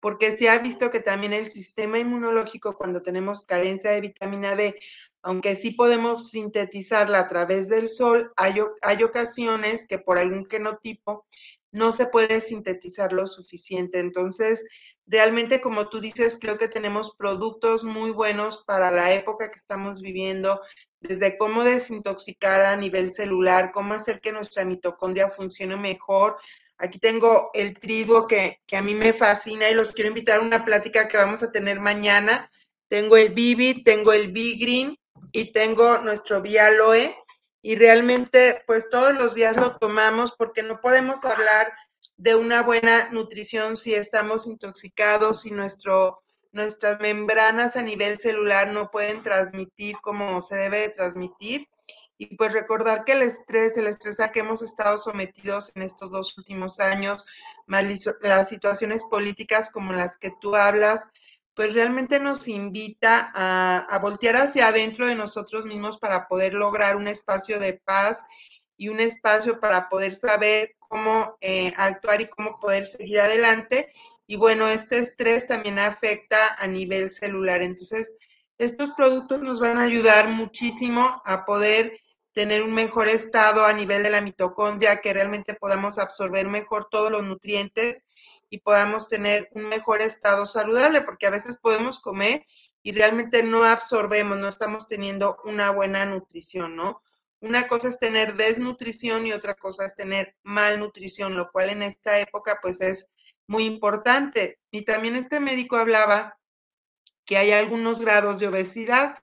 [0.00, 4.78] porque se ha visto que también el sistema inmunológico, cuando tenemos carencia de vitamina D,
[5.22, 11.26] aunque sí podemos sintetizarla a través del sol, hay, hay ocasiones que por algún genotipo
[11.72, 13.98] no se puede sintetizar lo suficiente.
[13.98, 14.64] Entonces,
[15.06, 20.00] realmente, como tú dices, creo que tenemos productos muy buenos para la época que estamos
[20.00, 20.60] viviendo,
[21.00, 26.36] desde cómo desintoxicar a nivel celular, cómo hacer que nuestra mitocondria funcione mejor.
[26.78, 30.42] Aquí tengo el trigo que, que a mí me fascina y los quiero invitar a
[30.42, 32.50] una plática que vamos a tener mañana.
[32.88, 34.98] Tengo el Bibi, tengo el B-Green
[35.32, 37.16] y tengo nuestro Vialoe
[37.62, 41.72] y realmente pues todos los días lo tomamos porque no podemos hablar
[42.16, 48.90] de una buena nutrición si estamos intoxicados, si nuestro, nuestras membranas a nivel celular no
[48.90, 51.68] pueden transmitir como se debe de transmitir.
[52.18, 56.10] Y pues recordar que el estrés, el estrés a que hemos estado sometidos en estos
[56.10, 57.26] dos últimos años,
[58.22, 61.08] las situaciones políticas como las que tú hablas,
[61.56, 67.08] pues realmente nos invita a, voltear hacia adentro de nosotros mismos para poder lograr un
[67.08, 68.24] espacio de paz
[68.76, 73.92] y un espacio para poder saber cómo eh, actuar y cómo poder seguir adelante.
[74.26, 77.62] Y bueno, este estrés también afecta a nivel celular.
[77.62, 78.12] Entonces,
[78.58, 82.00] estos productos nos van a ayudar muchísimo a poder
[82.32, 87.10] tener un mejor estado a nivel de la mitocondria, que realmente podamos absorber mejor todos
[87.10, 88.04] los nutrientes
[88.50, 92.44] y podamos tener un mejor estado saludable, porque a veces podemos comer
[92.82, 97.02] y realmente no absorbemos, no estamos teniendo una buena nutrición, ¿no?
[97.40, 102.18] Una cosa es tener desnutrición y otra cosa es tener malnutrición, lo cual en esta
[102.18, 103.10] época pues es
[103.46, 104.58] muy importante.
[104.70, 106.38] Y también este médico hablaba
[107.24, 109.18] que hay algunos grados de obesidad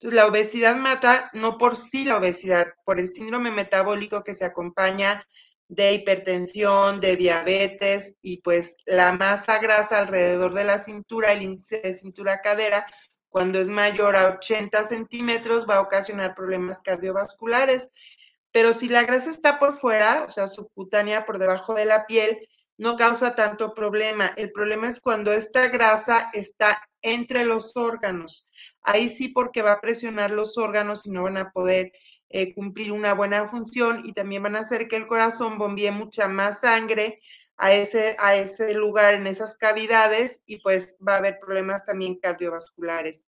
[0.00, 4.44] entonces, la obesidad mata no por sí la obesidad, por el síndrome metabólico que se
[4.44, 5.26] acompaña
[5.66, 11.80] de hipertensión, de diabetes y pues la masa grasa alrededor de la cintura, el índice
[11.80, 12.86] de cintura cadera,
[13.28, 17.92] cuando es mayor a 80 centímetros va a ocasionar problemas cardiovasculares.
[18.52, 22.48] Pero si la grasa está por fuera, o sea, subcutánea por debajo de la piel,
[22.78, 24.32] no causa tanto problema.
[24.36, 28.48] El problema es cuando esta grasa está entre los órganos.
[28.82, 31.92] Ahí sí porque va a presionar los órganos y no van a poder
[32.30, 36.28] eh, cumplir una buena función y también van a hacer que el corazón bombee mucha
[36.28, 37.20] más sangre
[37.58, 42.16] a ese, a ese lugar, en esas cavidades, y pues va a haber problemas también
[42.16, 43.26] cardiovasculares.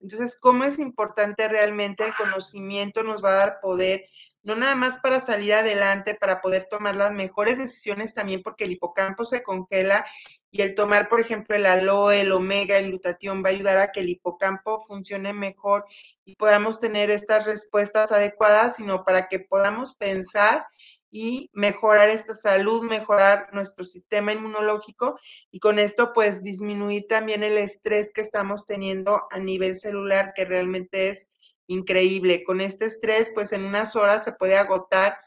[0.00, 3.02] Entonces, ¿cómo es importante realmente el conocimiento?
[3.02, 4.06] Nos va a dar poder
[4.42, 8.72] no nada más para salir adelante, para poder tomar las mejores decisiones también porque el
[8.72, 10.04] hipocampo se congela
[10.50, 13.92] y el tomar, por ejemplo, el aloe, el omega, el glutatión va a ayudar a
[13.92, 15.86] que el hipocampo funcione mejor
[16.24, 20.66] y podamos tener estas respuestas adecuadas, sino para que podamos pensar
[21.14, 25.20] y mejorar esta salud, mejorar nuestro sistema inmunológico
[25.50, 30.46] y con esto pues disminuir también el estrés que estamos teniendo a nivel celular que
[30.46, 31.28] realmente es
[31.66, 32.42] increíble.
[32.44, 35.18] Con este estrés, pues en unas horas se puede agotar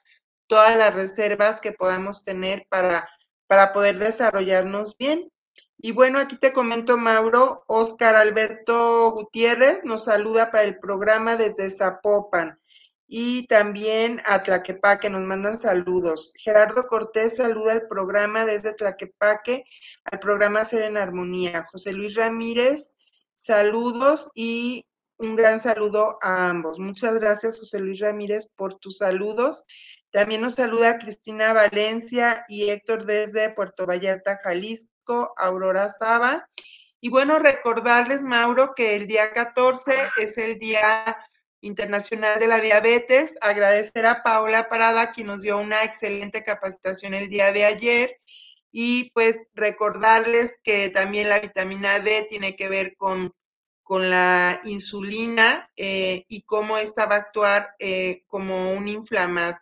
[0.47, 3.07] todas las reservas que podamos tener para,
[3.45, 5.31] para poder desarrollarnos bien.
[5.77, 11.69] Y bueno, aquí te comento, Mauro, Oscar Alberto Gutiérrez nos saluda para el programa desde
[11.69, 12.59] Zapopan.
[13.07, 16.33] Y también a Tlaquepaque nos mandan saludos.
[16.37, 19.65] Gerardo Cortés saluda al programa desde Tlaquepaque,
[20.05, 21.65] al programa Ser en Armonía.
[21.71, 22.93] José Luis Ramírez,
[23.33, 24.85] saludos y
[25.17, 26.79] un gran saludo a ambos.
[26.79, 29.65] Muchas gracias, José Luis Ramírez, por tus saludos.
[30.11, 36.49] También nos saluda Cristina Valencia y Héctor desde Puerto Vallarta, Jalisco, Aurora Saba.
[36.99, 41.15] Y bueno, recordarles, Mauro, que el día 14 es el día
[41.65, 43.37] Internacional de la Diabetes.
[43.41, 48.21] Agradecer a Paola Parada, quien nos dio una excelente capacitación el día de ayer.
[48.71, 53.33] Y pues recordarles que también la vitamina D tiene que ver con,
[53.81, 59.61] con la insulina eh, y cómo esta va a actuar eh, como un inflama,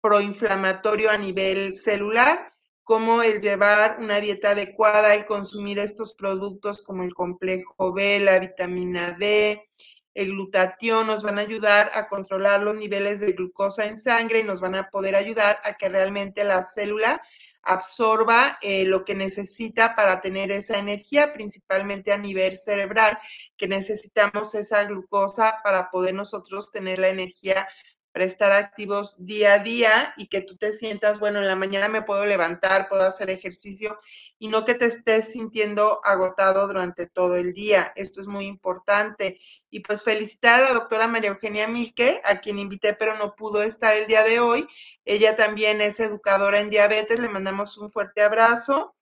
[0.00, 2.50] proinflamatorio a nivel celular
[2.90, 8.40] como el llevar una dieta adecuada, el consumir estos productos como el complejo B, la
[8.40, 9.68] vitamina D,
[10.14, 14.44] el glutatión nos van a ayudar a controlar los niveles de glucosa en sangre y
[14.44, 17.22] nos van a poder ayudar a que realmente la célula
[17.62, 23.18] absorba eh, lo que necesita para tener esa energía, principalmente a nivel cerebral,
[23.56, 27.68] que necesitamos esa glucosa para poder nosotros tener la energía
[28.12, 31.88] para estar activos día a día y que tú te sientas, bueno, en la mañana
[31.88, 34.00] me puedo levantar, puedo hacer ejercicio
[34.40, 37.92] y no que te estés sintiendo agotado durante todo el día.
[37.94, 39.38] Esto es muy importante.
[39.68, 43.62] Y pues felicitar a la doctora María Eugenia Milke, a quien invité pero no pudo
[43.62, 44.66] estar el día de hoy.
[45.04, 48.94] Ella también es educadora en diabetes, le mandamos un fuerte abrazo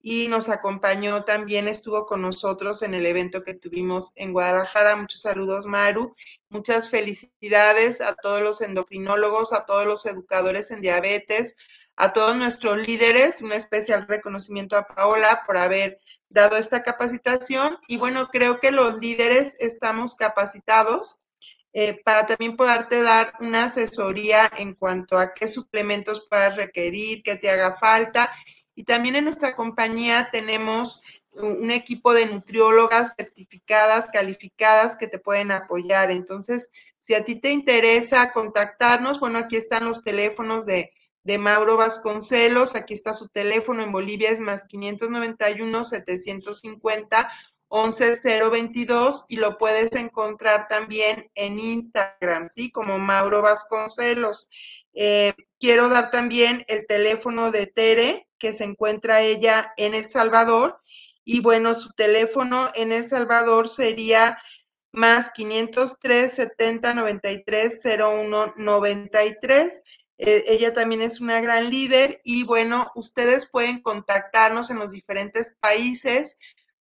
[0.00, 4.96] y nos acompañó también, estuvo con nosotros en el evento que tuvimos en Guadalajara.
[4.96, 6.14] Muchos saludos, Maru.
[6.48, 11.54] Muchas felicidades a todos los endocrinólogos, a todos los educadores en diabetes,
[11.96, 13.42] a todos nuestros líderes.
[13.42, 17.78] Un especial reconocimiento a Paola por haber dado esta capacitación.
[17.88, 21.20] Y bueno, creo que los líderes estamos capacitados.
[21.72, 27.36] Eh, para también poderte dar una asesoría en cuanto a qué suplementos puedas requerir, qué
[27.36, 28.32] te haga falta
[28.76, 35.50] y también en nuestra compañía tenemos un equipo de nutriólogas certificadas, calificadas que te pueden
[35.50, 36.10] apoyar.
[36.10, 40.92] Entonces, si a ti te interesa contactarnos, bueno, aquí están los teléfonos de,
[41.26, 47.30] de Mauro Vasconcelos, aquí está su teléfono en Bolivia, es más 591 750
[47.68, 52.70] 11022 y lo puedes encontrar también en Instagram, ¿sí?
[52.70, 54.48] Como Mauro Vasconcelos.
[54.94, 60.80] Eh, quiero dar también el teléfono de Tere, que se encuentra ella en El Salvador.
[61.24, 64.38] Y bueno, su teléfono en El Salvador sería
[64.92, 69.82] más 503 70 93 01 93.
[70.18, 76.38] Ella también es una gran líder y bueno, ustedes pueden contactarnos en los diferentes países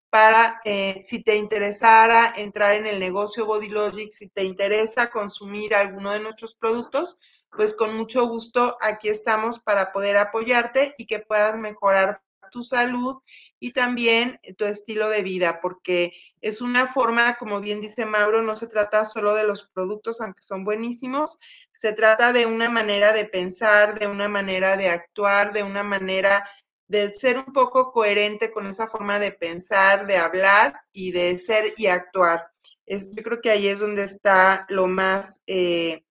[0.09, 5.75] para eh, si te interesara entrar en el negocio Body Logic, si te interesa consumir
[5.75, 7.19] alguno de nuestros productos,
[7.51, 13.17] pues con mucho gusto aquí estamos para poder apoyarte y que puedas mejorar tu salud
[13.59, 18.55] y también tu estilo de vida, porque es una forma, como bien dice Mauro, no
[18.55, 21.39] se trata solo de los productos, aunque son buenísimos,
[21.71, 26.47] se trata de una manera de pensar, de una manera de actuar, de una manera
[26.87, 31.73] de ser un poco coherente con esa forma de pensar, de hablar y de ser
[31.77, 32.51] y actuar.
[32.85, 36.03] Es, yo creo que ahí es donde está lo más eh,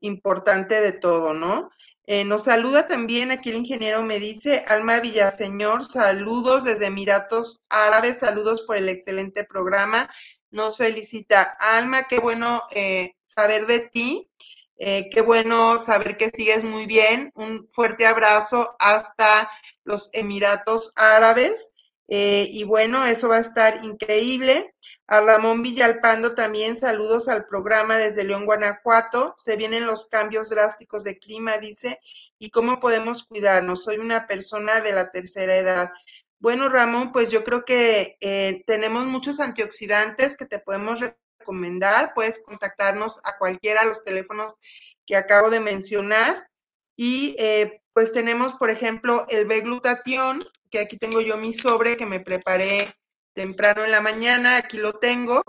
[0.00, 1.70] importante de todo, ¿no?
[2.14, 8.18] Eh, nos saluda también aquí el ingeniero me dice, Alma Villaseñor, saludos desde Emiratos Árabes,
[8.18, 10.10] saludos por el excelente programa.
[10.50, 14.28] Nos felicita Alma, qué bueno eh, saber de ti,
[14.76, 17.32] eh, qué bueno saber que sigues muy bien.
[17.34, 19.50] Un fuerte abrazo hasta
[19.82, 21.70] los Emiratos Árabes.
[22.08, 24.74] y bueno, eso va a estar increíble.
[25.12, 29.34] A Ramón Villalpando también saludos al programa desde León, Guanajuato.
[29.36, 32.00] Se vienen los cambios drásticos de clima, dice,
[32.38, 33.84] y cómo podemos cuidarnos.
[33.84, 35.92] Soy una persona de la tercera edad.
[36.38, 42.14] Bueno, Ramón, pues yo creo que eh, tenemos muchos antioxidantes que te podemos recomendar.
[42.14, 44.58] Puedes contactarnos a cualquiera de los teléfonos
[45.04, 46.48] que acabo de mencionar.
[46.96, 52.06] Y eh, pues tenemos, por ejemplo, el B-glutatión, que aquí tengo yo mi sobre que
[52.06, 52.94] me preparé
[53.32, 55.42] temprano en la mañana, aquí lo tengo.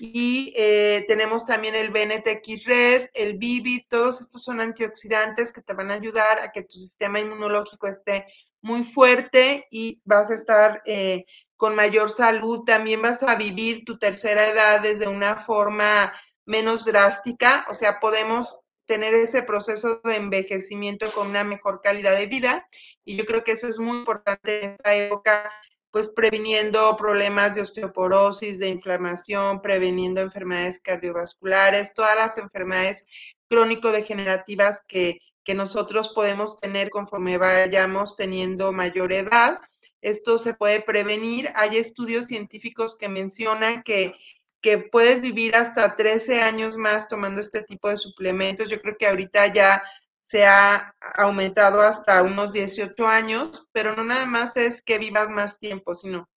[0.00, 5.74] Y eh, tenemos también el BNTX Red, el Bibi, todos estos son antioxidantes que te
[5.74, 8.26] van a ayudar a que tu sistema inmunológico esté
[8.60, 11.24] muy fuerte y vas a estar eh,
[11.56, 12.62] con mayor salud.
[12.64, 16.12] También vas a vivir tu tercera edad desde una forma
[16.46, 22.24] menos drástica, o sea, podemos tener ese proceso de envejecimiento con una mejor calidad de
[22.24, 22.66] vida
[23.04, 25.52] y yo creo que eso es muy importante en esta época
[25.90, 33.06] pues previniendo problemas de osteoporosis, de inflamación, preveniendo enfermedades cardiovasculares, todas las enfermedades
[33.48, 39.58] crónico-degenerativas que, que nosotros podemos tener conforme vayamos teniendo mayor edad.
[40.02, 41.50] Esto se puede prevenir.
[41.54, 44.12] Hay estudios científicos que mencionan que,
[44.60, 48.70] que puedes vivir hasta 13 años más tomando este tipo de suplementos.
[48.70, 49.82] Yo creo que ahorita ya
[50.28, 55.58] se ha aumentado hasta unos 18 años, pero no nada más es que vivas más
[55.58, 56.28] tiempo, sino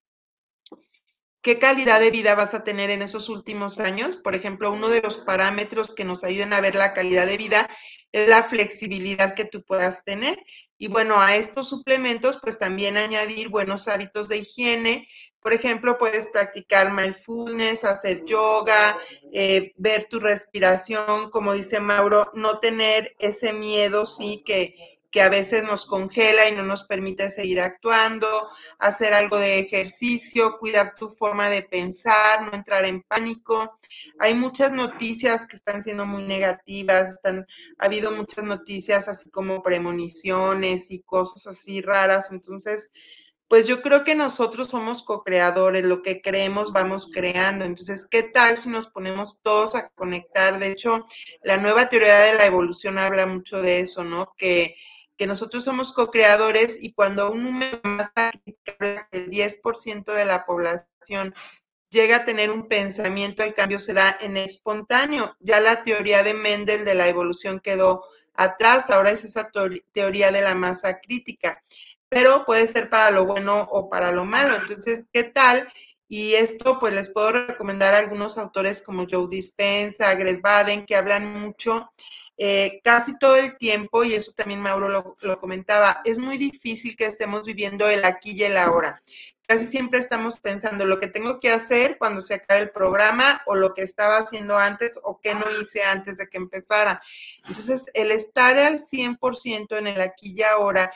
[1.41, 4.15] qué calidad de vida vas a tener en esos últimos años.
[4.15, 7.69] Por ejemplo, uno de los parámetros que nos ayudan a ver la calidad de vida
[8.13, 10.41] es la flexibilidad que tú puedas tener.
[10.77, 15.07] Y bueno, a estos suplementos, pues también añadir buenos hábitos de higiene.
[15.41, 18.97] Por ejemplo, puedes practicar mindfulness, hacer yoga,
[19.33, 25.29] eh, ver tu respiración, como dice Mauro, no tener ese miedo, sí, que, que a
[25.29, 28.47] veces nos congela y no nos permite seguir actuando,
[28.79, 33.77] hacer algo de ejercicio, cuidar tu forma de pensar, no entrar en pánico.
[34.19, 37.45] Hay muchas noticias que están siendo muy negativas, están,
[37.77, 42.89] ha habido muchas noticias así como premoniciones y cosas así raras, entonces
[43.51, 47.65] pues yo creo que nosotros somos co-creadores, lo que creemos vamos creando.
[47.65, 50.57] Entonces, ¿qué tal si nos ponemos todos a conectar?
[50.57, 51.05] De hecho,
[51.43, 54.33] la nueva teoría de la evolución habla mucho de eso, ¿no?
[54.37, 54.77] Que
[55.17, 58.11] que nosotros somos co-creadores y cuando un número más
[59.11, 61.35] el 10% de la población
[61.91, 65.35] llega a tener un pensamiento, el cambio se da en espontáneo.
[65.39, 69.51] Ya la teoría de Mendel de la evolución quedó atrás, ahora es esa
[69.91, 71.61] teoría de la masa crítica,
[72.11, 74.53] pero puede ser para lo bueno o para lo malo.
[74.53, 75.71] Entonces, ¿qué tal?
[76.09, 80.97] Y esto, pues les puedo recomendar a algunos autores como Joe Dispenza, Greg Baden, que
[80.97, 81.89] hablan mucho
[82.37, 87.05] eh, casi todo el tiempo, y eso también Mauro lo, comentaba, es muy difícil que
[87.05, 89.01] estemos viviendo el aquí y el ahora.
[89.47, 93.55] Casi siempre estamos pensando lo que tengo que hacer cuando se acabe el programa o
[93.55, 97.01] lo que estaba haciendo antes o qué no hice antes de que empezara.
[97.47, 100.91] Entonces, el estar al 100% en el aquí y ahora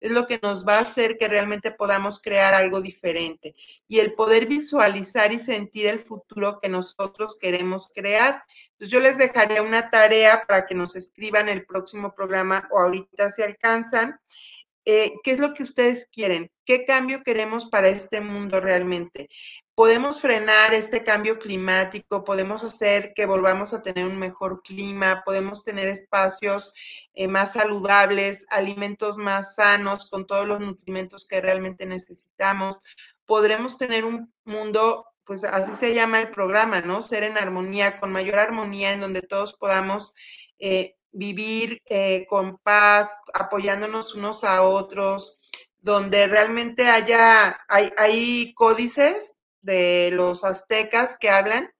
[0.00, 3.54] es lo que nos va a hacer que realmente podamos crear algo diferente
[3.86, 8.42] y el poder visualizar y sentir el futuro que nosotros queremos crear.
[8.72, 13.30] Entonces yo les dejaré una tarea para que nos escriban el próximo programa o ahorita
[13.30, 14.18] se alcanzan.
[14.84, 16.50] Eh, ¿Qué es lo que ustedes quieren?
[16.64, 19.28] ¿Qué cambio queremos para este mundo realmente?
[19.80, 25.62] podemos frenar este cambio climático, podemos hacer que volvamos a tener un mejor clima, podemos
[25.62, 26.74] tener espacios
[27.14, 32.82] eh, más saludables, alimentos más sanos, con todos los nutrimentos que realmente necesitamos.
[33.24, 37.00] Podremos tener un mundo, pues así se llama el programa, ¿no?
[37.00, 40.14] Ser en armonía, con mayor armonía, en donde todos podamos
[40.58, 45.40] eh, vivir eh, con paz, apoyándonos unos a otros,
[45.78, 51.70] donde realmente haya, hay, hay códices de los aztecas que hablan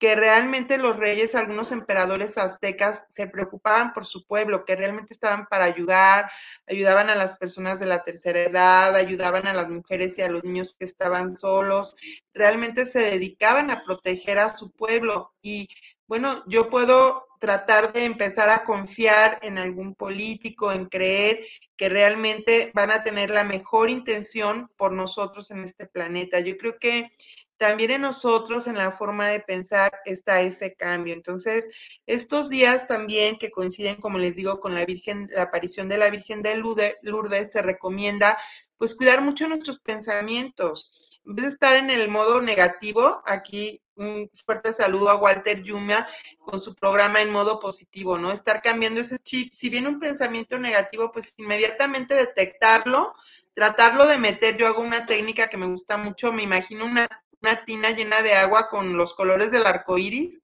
[0.00, 5.46] que realmente los reyes, algunos emperadores aztecas se preocupaban por su pueblo, que realmente estaban
[5.46, 6.30] para ayudar,
[6.66, 10.42] ayudaban a las personas de la tercera edad, ayudaban a las mujeres y a los
[10.42, 11.96] niños que estaban solos,
[12.32, 15.34] realmente se dedicaban a proteger a su pueblo.
[15.42, 15.68] Y
[16.10, 21.46] bueno, yo puedo tratar de empezar a confiar en algún político, en creer
[21.76, 26.40] que realmente van a tener la mejor intención por nosotros en este planeta.
[26.40, 27.12] Yo creo que
[27.58, 31.14] también en nosotros, en la forma de pensar, está ese cambio.
[31.14, 31.68] Entonces,
[32.06, 36.10] estos días también que coinciden, como les digo, con la Virgen, la aparición de la
[36.10, 38.36] Virgen de Lourdes, se recomienda
[38.78, 41.09] pues cuidar mucho nuestros pensamientos.
[41.30, 46.08] En vez de estar en el modo negativo, aquí un fuerte saludo a Walter Yuma
[46.40, 48.32] con su programa en modo positivo, ¿no?
[48.32, 49.52] Estar cambiando ese chip.
[49.52, 53.14] Si viene un pensamiento negativo, pues inmediatamente detectarlo,
[53.54, 54.56] tratarlo de meter.
[54.56, 57.08] Yo hago una técnica que me gusta mucho, me imagino una
[57.42, 60.40] una tina llena de agua con los colores del arco iris.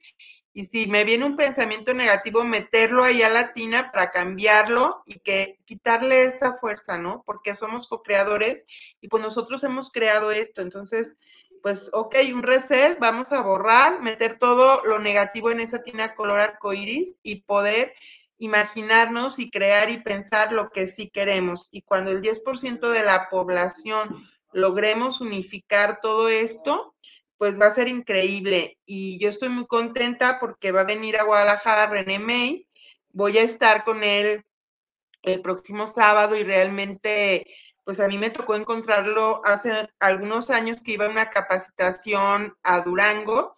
[0.56, 5.18] Y si me viene un pensamiento negativo, meterlo ahí a la tina para cambiarlo y
[5.18, 7.22] que quitarle esa fuerza, ¿no?
[7.26, 8.64] Porque somos co-creadores
[9.02, 10.62] y pues nosotros hemos creado esto.
[10.62, 11.14] Entonces,
[11.62, 16.40] pues, ok, un reset, vamos a borrar, meter todo lo negativo en esa tina color
[16.40, 17.92] arco iris y poder
[18.38, 21.68] imaginarnos y crear y pensar lo que sí queremos.
[21.70, 26.94] Y cuando el 10% de la población logremos unificar todo esto,
[27.38, 28.78] pues va a ser increíble.
[28.86, 32.68] Y yo estoy muy contenta porque va a venir a Guadalajara René May.
[33.10, 34.44] Voy a estar con él
[35.22, 37.46] el próximo sábado y realmente,
[37.84, 42.80] pues a mí me tocó encontrarlo hace algunos años que iba a una capacitación a
[42.80, 43.56] Durango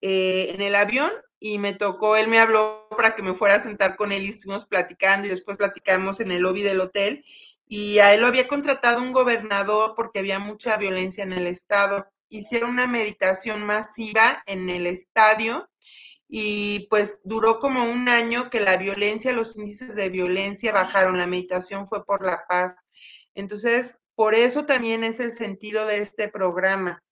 [0.00, 3.60] eh, en el avión y me tocó, él me habló para que me fuera a
[3.60, 7.24] sentar con él y estuvimos platicando y después platicamos en el lobby del hotel
[7.66, 12.06] y a él lo había contratado un gobernador porque había mucha violencia en el estado.
[12.30, 15.68] Hicieron una meditación masiva en el estadio
[16.28, 21.26] y pues duró como un año que la violencia, los índices de violencia bajaron, la
[21.26, 22.76] meditación fue por la paz.
[23.34, 27.02] Entonces, por eso también es el sentido de este programa.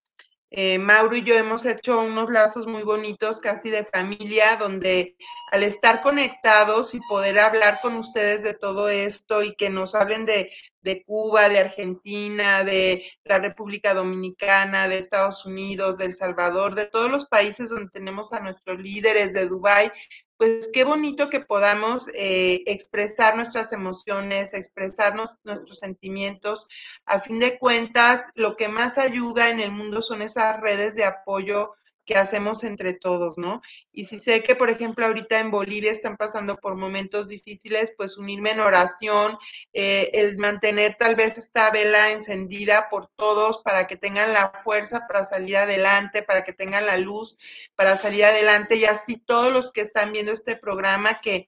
[0.51, 5.17] Eh, Mauro y yo hemos hecho unos lazos muy bonitos, casi de familia, donde
[5.53, 10.25] al estar conectados y poder hablar con ustedes de todo esto y que nos hablen
[10.25, 16.75] de, de Cuba, de Argentina, de la República Dominicana, de Estados Unidos, de El Salvador,
[16.75, 19.93] de todos los países donde tenemos a nuestros líderes, de Dubái,
[20.39, 26.69] pues qué bonito que podamos eh, expresar nuestras emociones, expresarnos nuestros sentimientos.
[27.05, 31.05] A fin de cuentas, lo que más ayuda en el mundo son esas redes de
[31.05, 31.75] apoyo
[32.09, 33.61] que hacemos entre todos, ¿no?
[33.93, 38.17] Y si sé que, por ejemplo, ahorita en Bolivia están pasando por momentos difíciles, pues
[38.17, 39.37] unirme en oración,
[39.75, 45.07] eh, el mantener tal vez esta vela encendida por todos para que tengan la fuerza
[45.07, 47.37] para salir adelante, para que tengan la luz
[47.77, 51.47] para salir adelante y así todos los que están viendo este programa que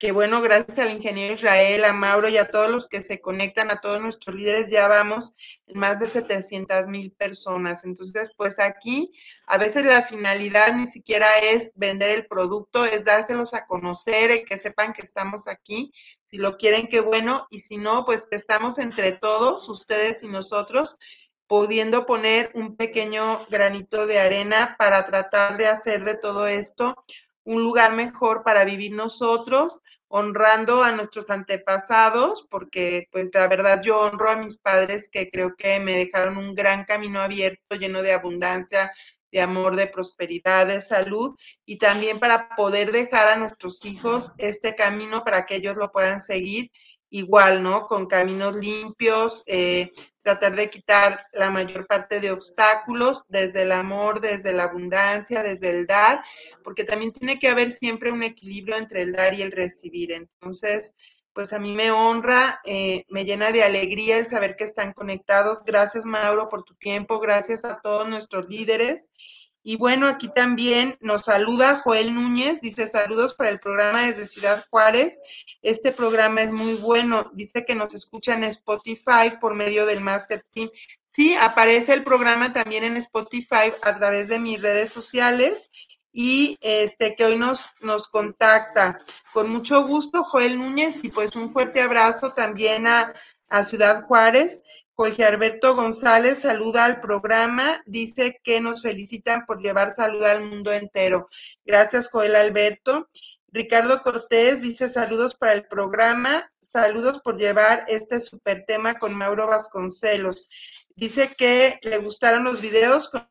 [0.00, 3.70] que bueno, gracias al ingeniero Israel, a Mauro y a todos los que se conectan,
[3.70, 5.36] a todos nuestros líderes, ya vamos
[5.66, 7.84] en más de 700 mil personas.
[7.84, 9.12] Entonces, pues aquí
[9.46, 14.44] a veces la finalidad ni siquiera es vender el producto, es dárselos a conocer, y
[14.46, 15.92] que sepan que estamos aquí.
[16.24, 20.98] Si lo quieren, qué bueno, y si no, pues estamos entre todos, ustedes y nosotros,
[21.46, 26.96] pudiendo poner un pequeño granito de arena para tratar de hacer de todo esto
[27.50, 33.98] un lugar mejor para vivir nosotros, honrando a nuestros antepasados, porque pues la verdad yo
[34.00, 38.12] honro a mis padres que creo que me dejaron un gran camino abierto, lleno de
[38.12, 38.92] abundancia,
[39.32, 44.76] de amor, de prosperidad, de salud, y también para poder dejar a nuestros hijos este
[44.76, 46.70] camino para que ellos lo puedan seguir
[47.10, 47.86] igual, ¿no?
[47.86, 49.90] Con caminos limpios, eh,
[50.22, 55.70] tratar de quitar la mayor parte de obstáculos desde el amor, desde la abundancia, desde
[55.70, 56.22] el dar,
[56.62, 60.12] porque también tiene que haber siempre un equilibrio entre el dar y el recibir.
[60.12, 60.94] Entonces,
[61.32, 65.64] pues a mí me honra, eh, me llena de alegría el saber que están conectados.
[65.64, 67.20] Gracias, Mauro, por tu tiempo.
[67.20, 69.10] Gracias a todos nuestros líderes.
[69.62, 74.64] Y bueno, aquí también nos saluda Joel Núñez, dice saludos para el programa desde Ciudad
[74.70, 75.20] Juárez.
[75.60, 80.42] Este programa es muy bueno, dice que nos escucha en Spotify por medio del Master
[80.50, 80.70] Team.
[81.06, 85.68] Sí, aparece el programa también en Spotify a través de mis redes sociales
[86.12, 89.00] y este que hoy nos, nos contacta.
[89.32, 93.12] Con mucho gusto, Joel Núñez, y pues un fuerte abrazo también a,
[93.48, 94.62] a Ciudad Juárez.
[95.00, 100.74] Jorge Alberto González saluda al programa, dice que nos felicitan por llevar salud al mundo
[100.74, 101.30] entero.
[101.64, 103.08] Gracias, Joel Alberto.
[103.48, 109.46] Ricardo Cortés dice saludos para el programa, saludos por llevar este super tema con Mauro
[109.46, 110.50] Vasconcelos.
[110.96, 113.26] Dice que le gustaron los videos con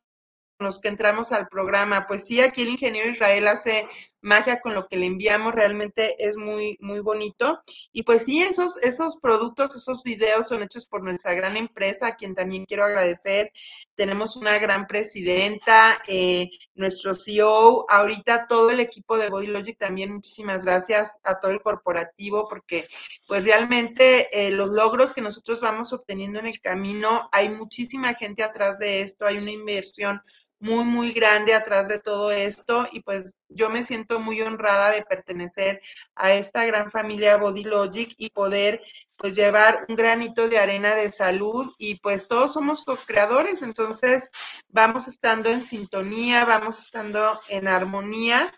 [0.58, 2.08] los que entramos al programa.
[2.08, 3.88] Pues sí, aquí el ingeniero Israel hace
[4.22, 7.62] magia con lo que le enviamos, realmente es muy, muy bonito.
[7.92, 12.16] Y pues sí, esos, esos productos, esos videos son hechos por nuestra gran empresa, a
[12.16, 13.52] quien también quiero agradecer.
[13.96, 20.14] Tenemos una gran presidenta, eh, nuestro CEO, ahorita todo el equipo de Body Logic también,
[20.14, 22.88] muchísimas gracias a todo el corporativo, porque
[23.28, 28.44] pues realmente eh, los logros que nosotros vamos obteniendo en el camino, hay muchísima gente
[28.44, 30.22] atrás de esto, hay una inversión
[30.60, 35.04] muy, muy grande atrás de todo esto y pues yo me siento muy honrada de
[35.04, 35.82] pertenecer
[36.16, 38.82] a esta gran familia Body Logic y poder
[39.16, 44.30] pues llevar un granito de arena de salud y pues todos somos co-creadores, entonces
[44.70, 48.54] vamos estando en sintonía, vamos estando en armonía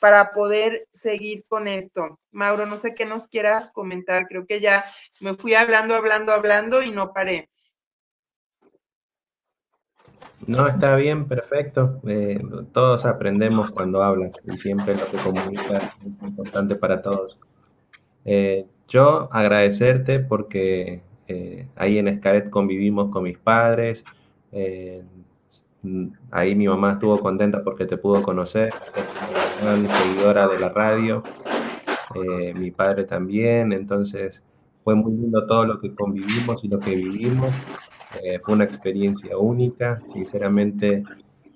[0.00, 2.18] para poder seguir con esto.
[2.30, 4.84] Mauro, no sé qué nos quieras comentar, creo que ya
[5.20, 7.50] me fui hablando, hablando, hablando y no paré.
[10.46, 12.00] No, está bien, perfecto.
[12.06, 12.40] Eh,
[12.72, 17.38] todos aprendemos cuando hablan y siempre lo que comunica es importante para todos.
[18.24, 24.04] Eh, yo agradecerte porque eh, ahí en Escaret convivimos con mis padres.
[26.30, 31.22] ahí mi mamá estuvo contenta porque te pudo conocer, es una seguidora de la radio.
[32.54, 34.42] mi padre también, entonces
[34.84, 37.50] fue muy lindo todo lo que convivimos y lo que vivimos.
[38.22, 41.02] Eh, fue una experiencia única, sinceramente.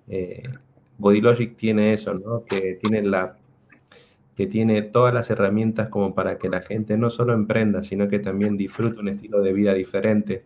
[0.08, 0.42] Eh,
[0.98, 2.44] Bodylogic tiene eso, ¿no?
[2.44, 3.36] Que tiene la
[4.36, 8.18] que tiene todas las herramientas como para que la gente no solo emprenda, sino que
[8.18, 10.42] también disfrute un estilo de vida diferente,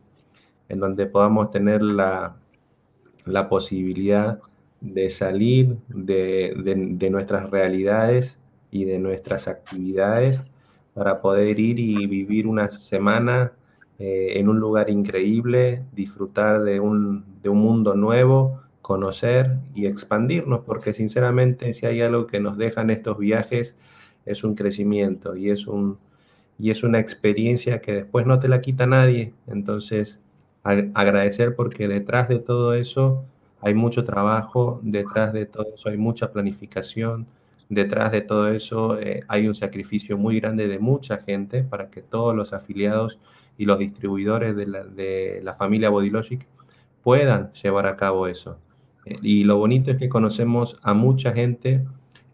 [0.69, 2.37] en donde podamos tener la,
[3.25, 4.41] la posibilidad
[4.81, 6.55] de salir de,
[6.99, 8.37] de, nuestras realidades
[8.71, 10.41] y de nuestras actividades
[10.95, 13.53] para poder ir y vivir una semana
[13.99, 20.61] eh, en un lugar increíble, disfrutar de un, de un mundo nuevo, conocer y expandirnos,
[20.65, 23.77] porque sinceramente si hay algo que nos dejan estos viajes
[24.27, 25.99] es un crecimiento y es, un,
[26.59, 29.33] y es una experiencia que después no te la quita nadie.
[29.47, 30.19] Entonces,
[30.63, 33.25] agradecer porque detrás de todo eso
[33.61, 37.27] hay mucho trabajo, detrás de todo eso hay mucha planificación,
[37.69, 42.03] detrás de todo eso eh, hay un sacrificio muy grande de mucha gente para que
[42.03, 43.19] todos los afiliados
[43.59, 46.47] y los distribuidores de la, de la familia Bodylogic
[47.03, 48.59] puedan llevar a cabo eso.
[49.05, 51.85] Eh, y lo bonito es que conocemos a mucha gente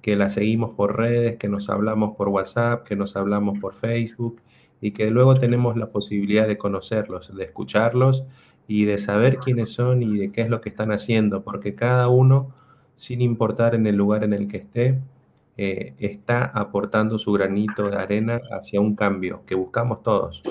[0.00, 4.40] que la seguimos por redes, que nos hablamos por WhatsApp, que nos hablamos por Facebook
[4.80, 8.24] y que luego tenemos la posibilidad de conocerlos, de escucharlos
[8.66, 12.08] y de saber quiénes son y de qué es lo que están haciendo, porque cada
[12.08, 12.52] uno,
[12.96, 14.98] sin importar en el lugar en el que esté,
[15.56, 20.42] eh, está aportando su granito de arena hacia un cambio que buscamos todos.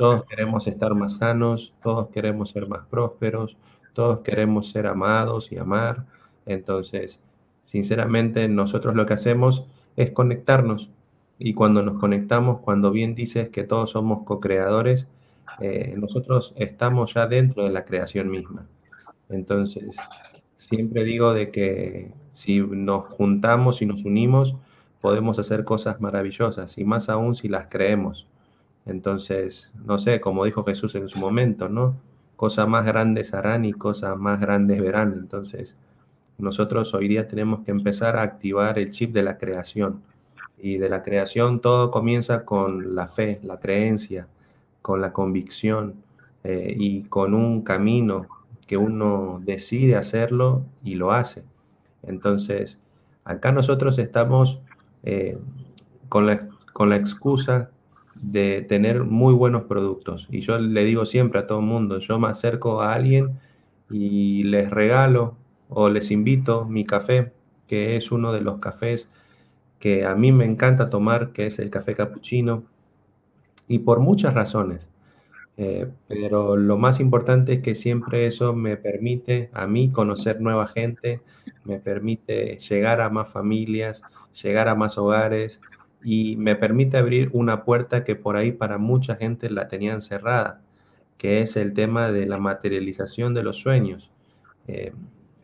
[0.00, 3.58] Todos queremos estar más sanos, todos queremos ser más prósperos,
[3.92, 6.06] todos queremos ser amados y amar.
[6.46, 7.20] Entonces,
[7.64, 10.88] sinceramente, nosotros lo que hacemos es conectarnos.
[11.38, 15.06] Y cuando nos conectamos, cuando bien dices que todos somos co-creadores,
[15.60, 18.66] eh, nosotros estamos ya dentro de la creación misma.
[19.28, 19.84] Entonces,
[20.56, 24.56] siempre digo de que si nos juntamos y nos unimos,
[25.02, 28.26] podemos hacer cosas maravillosas y más aún si las creemos.
[28.86, 31.96] Entonces, no sé, como dijo Jesús en su momento, ¿no?
[32.36, 35.12] Cosas más grandes harán y cosas más grandes verán.
[35.12, 35.76] Entonces,
[36.38, 40.02] nosotros hoy día tenemos que empezar a activar el chip de la creación.
[40.58, 44.26] Y de la creación todo comienza con la fe, la creencia,
[44.82, 45.94] con la convicción
[46.44, 48.26] eh, y con un camino
[48.66, 51.44] que uno decide hacerlo y lo hace.
[52.02, 52.78] Entonces,
[53.24, 54.60] acá nosotros estamos
[55.02, 55.38] eh,
[56.08, 56.38] con, la,
[56.72, 57.70] con la excusa
[58.20, 60.28] de tener muy buenos productos.
[60.30, 63.38] Y yo le digo siempre a todo el mundo, yo me acerco a alguien
[63.90, 65.36] y les regalo
[65.68, 67.32] o les invito mi café,
[67.66, 69.08] que es uno de los cafés
[69.78, 72.64] que a mí me encanta tomar, que es el café capuchino,
[73.66, 74.90] y por muchas razones.
[75.56, 80.66] Eh, pero lo más importante es que siempre eso me permite a mí conocer nueva
[80.66, 81.20] gente,
[81.64, 84.02] me permite llegar a más familias,
[84.42, 85.60] llegar a más hogares
[86.02, 90.62] y me permite abrir una puerta que por ahí para mucha gente la tenían cerrada,
[91.18, 94.10] que es el tema de la materialización de los sueños.
[94.66, 94.92] Eh,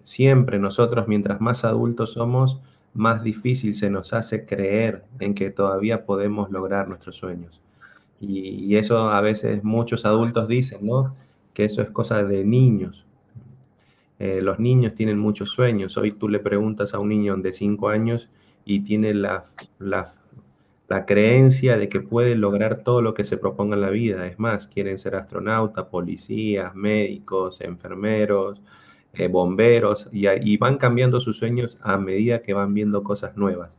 [0.03, 2.61] siempre nosotros, mientras más adultos somos,
[2.95, 7.61] más difícil se nos hace creer en que todavía podemos lograr nuestros sueños.
[8.21, 11.15] Y, eso a veces muchos adultos dicen, ¿no?
[11.53, 13.05] Que eso es cosa de niños.
[14.19, 15.99] Eh, los niños tienen muchos sueños.
[15.99, 18.31] Hoy tú le preguntas a un niño de 5 años
[18.65, 19.45] y tiene la,
[19.79, 20.11] la,
[20.89, 24.26] la, creencia de que puede lograr todo lo que se proponga en la vida.
[24.26, 28.61] Es más, quieren ser astronautas, policías, médicos, enfermeros,
[29.14, 33.70] eh, bomberos, y, y van cambiando sus sueños a medida que van viendo cosas nuevas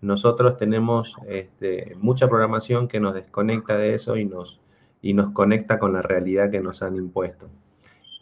[0.00, 4.60] nosotros tenemos este, mucha programación que nos desconecta de eso y nos,
[5.02, 7.48] y nos conecta con la realidad que nos han impuesto.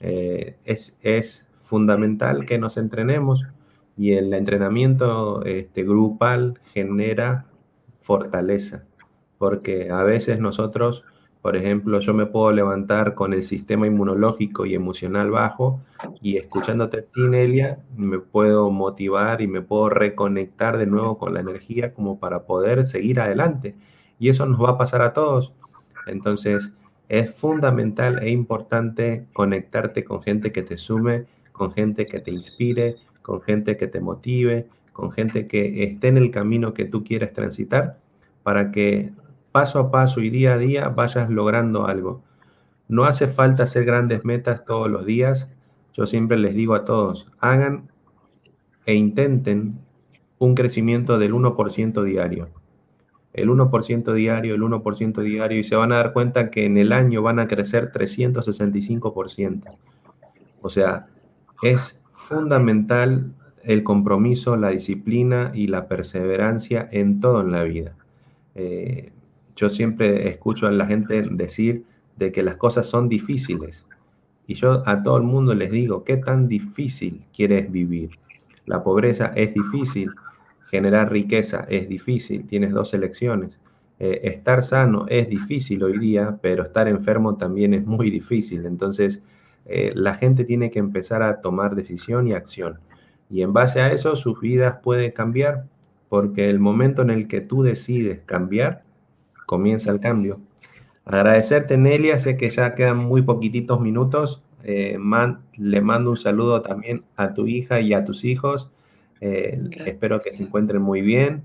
[0.01, 3.43] Eh, es, es, fundamental que nos entrenemos
[3.97, 7.47] y el entrenamiento este, grupal genera
[8.05, 8.85] fortaleza,
[9.39, 11.05] porque a veces nosotros
[11.45, 15.83] por ejemplo, yo me puedo levantar con el sistema inmunológico y emocional bajo
[16.23, 21.41] y escuchándote a Nelia, me puedo motivar y me puedo reconectar de nuevo con la
[21.41, 23.75] energía como para poder seguir adelante.
[24.19, 25.53] Y eso nos va a pasar a todos.
[26.07, 26.73] Entonces,
[27.11, 32.97] es fundamental e importante conectarte con gente que te sume, con gente que te inspire,
[33.21, 37.35] con gente que te motive, con gente que esté en el camino que tú quieres
[37.35, 37.99] transitar
[38.43, 39.13] para que
[39.53, 42.23] paso a paso y día a día vayas logrando algo.
[42.89, 45.51] No hace falta hacer grandes metas todos los días.
[45.93, 47.91] Yo siempre les digo a todos, hagan
[48.87, 49.79] e intenten
[50.39, 52.49] un crecimiento del 1% diario.
[53.33, 56.93] El 1% diario, el 1% diario, y se van a dar cuenta que en el
[56.93, 59.77] año van a crecer 365%.
[60.63, 61.07] O sea,
[61.63, 63.35] es fundamental
[63.65, 67.95] el compromiso, la disciplina y la perseverancia en todo en la vida.
[68.55, 69.13] Eh,
[69.57, 71.85] yo siempre escucho a la gente decir
[72.17, 73.87] de que las cosas son difíciles.
[74.47, 78.11] Y yo a todo el mundo les digo, ¿qué tan difícil quieres vivir?
[78.67, 80.11] La pobreza es difícil,
[80.71, 83.59] generar riqueza es difícil, tienes dos elecciones.
[84.01, 88.67] Eh, estar sano es difícil hoy día, pero estar enfermo también es muy difícil.
[88.67, 89.23] Entonces,
[89.67, 92.81] eh, la gente tiene que empezar a tomar decisión y acción.
[93.35, 95.65] Y en base a eso, sus vidas pueden cambiar,
[96.09, 98.79] porque el momento en el que tú decides cambiar,
[99.45, 100.39] comienza el cambio.
[101.05, 104.45] Agradecerte, Nelia, sé que ya quedan muy poquititos minutos.
[104.63, 104.97] Eh,
[105.57, 108.71] le mando un saludo también a tu hija y a tus hijos.
[109.21, 111.43] Eh, espero que se encuentren muy bien.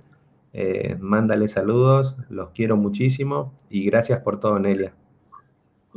[0.54, 4.94] Eh, mándale saludos, los quiero muchísimo y gracias por todo, Nelia.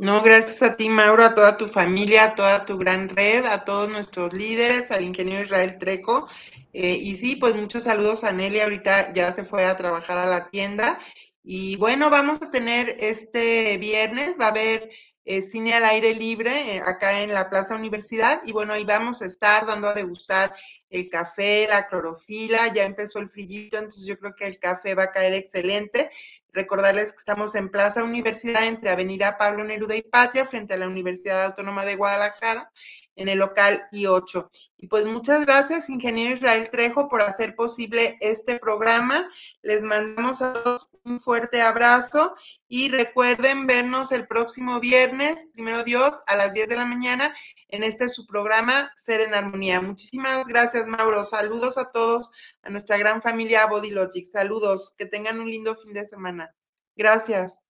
[0.03, 3.63] No, gracias a ti, Mauro, a toda tu familia, a toda tu gran red, a
[3.63, 6.27] todos nuestros líderes, al ingeniero Israel Treco.
[6.73, 10.49] y sí, pues muchos saludos a Nelia, ahorita ya se fue a trabajar a la
[10.49, 10.99] tienda
[11.41, 14.89] y bueno, vamos a tener este viernes, va a haber
[15.23, 19.21] eh, cine al aire libre eh, acá en la Plaza Universidad y bueno, ahí vamos
[19.21, 20.53] a estar dando a degustar
[20.89, 25.03] el café, la clorofila, ya empezó el frillito, entonces yo creo que el café va
[25.03, 26.11] a caer excelente.
[26.53, 30.87] Recordarles que estamos en Plaza Universidad entre Avenida Pablo Neruda y Patria, frente a la
[30.87, 32.71] Universidad Autónoma de Guadalajara
[33.15, 34.49] en el local I8.
[34.77, 39.29] Y pues muchas gracias, ingeniero Israel Trejo, por hacer posible este programa.
[39.61, 42.35] Les mandamos a todos un fuerte abrazo
[42.67, 47.35] y recuerden vernos el próximo viernes, primero Dios, a las 10 de la mañana
[47.73, 49.81] en este su programa Ser en Armonía.
[49.81, 51.23] Muchísimas gracias, Mauro.
[51.23, 52.29] Saludos a todos,
[52.61, 54.25] a nuestra gran familia Body Logic.
[54.31, 56.55] Saludos, que tengan un lindo fin de semana.
[56.95, 57.63] Gracias.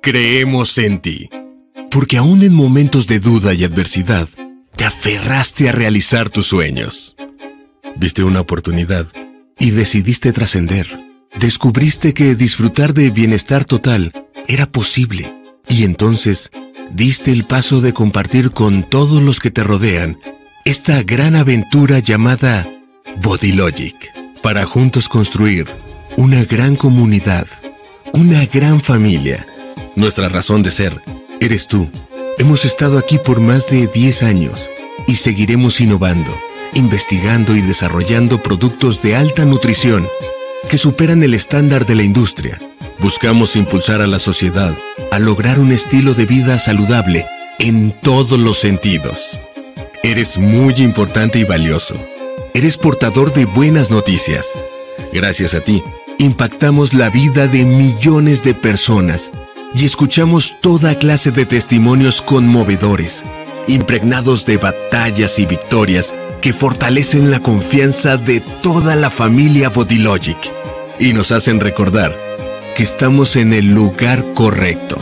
[0.00, 1.28] Creemos en ti,
[1.90, 4.28] porque aún en momentos de duda y adversidad,
[4.76, 7.16] te aferraste a realizar tus sueños.
[7.96, 9.08] Viste una oportunidad
[9.58, 11.07] y decidiste trascender.
[11.36, 14.12] Descubriste que disfrutar de bienestar total
[14.46, 15.32] era posible
[15.68, 16.50] y entonces
[16.90, 20.18] diste el paso de compartir con todos los que te rodean
[20.64, 22.66] esta gran aventura llamada
[23.22, 23.94] Body Logic
[24.42, 25.66] para juntos construir
[26.16, 27.46] una gran comunidad,
[28.12, 29.46] una gran familia
[29.98, 31.02] nuestra razón de ser,
[31.40, 31.90] eres tú.
[32.38, 34.70] Hemos estado aquí por más de 10 años
[35.08, 36.32] y seguiremos innovando,
[36.72, 40.06] investigando y desarrollando productos de alta nutrición
[40.68, 42.58] que superan el estándar de la industria.
[43.00, 44.74] Buscamos impulsar a la sociedad
[45.10, 47.26] a lograr un estilo de vida saludable
[47.58, 49.40] en todos los sentidos.
[50.02, 51.94] Eres muy importante y valioso.
[52.54, 54.46] Eres portador de buenas noticias.
[55.12, 55.82] Gracias a ti,
[56.18, 59.32] impactamos la vida de millones de personas
[59.74, 63.24] y escuchamos toda clase de testimonios conmovedores,
[63.66, 70.57] impregnados de batallas y victorias que fortalecen la confianza de toda la familia Bodylogic
[71.00, 72.16] y nos hacen recordar
[72.76, 74.98] que estamos en el lugar correcto.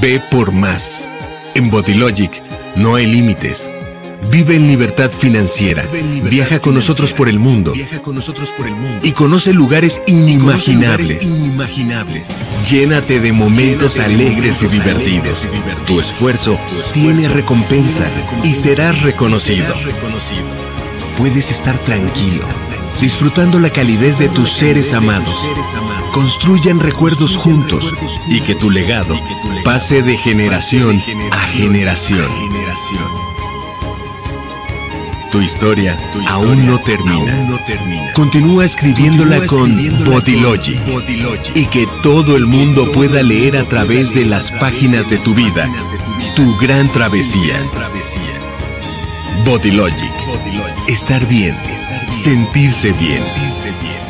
[0.00, 1.08] Ve por más.
[1.54, 2.42] En Bodylogic
[2.76, 3.70] no hay límites
[4.30, 5.86] Vive en libertad financiera.
[6.28, 7.72] Viaja con nosotros por el mundo.
[9.02, 11.24] Y conoce lugares inimaginables.
[12.68, 15.46] Llénate de momentos alegres y divertidos.
[15.86, 16.58] Tu esfuerzo
[16.92, 18.10] tiene recompensa
[18.42, 19.74] y serás reconocido.
[21.16, 22.46] Puedes estar tranquilo,
[23.00, 25.44] disfrutando la calidez de tus seres amados.
[26.12, 27.94] Construyan recuerdos juntos
[28.28, 29.18] y que tu legado
[29.64, 32.26] pase de generación a generación.
[35.30, 37.60] Tu historia, aún, no termina.
[38.14, 40.80] Continúa escribiéndola con Bodylogic
[41.54, 45.68] y que todo el mundo pueda leer a través de las páginas de tu vida
[46.38, 47.60] tu gran travesía.
[49.44, 50.12] Bodylogic.
[50.88, 51.56] Estar bien.
[52.10, 54.07] Sentirse bien.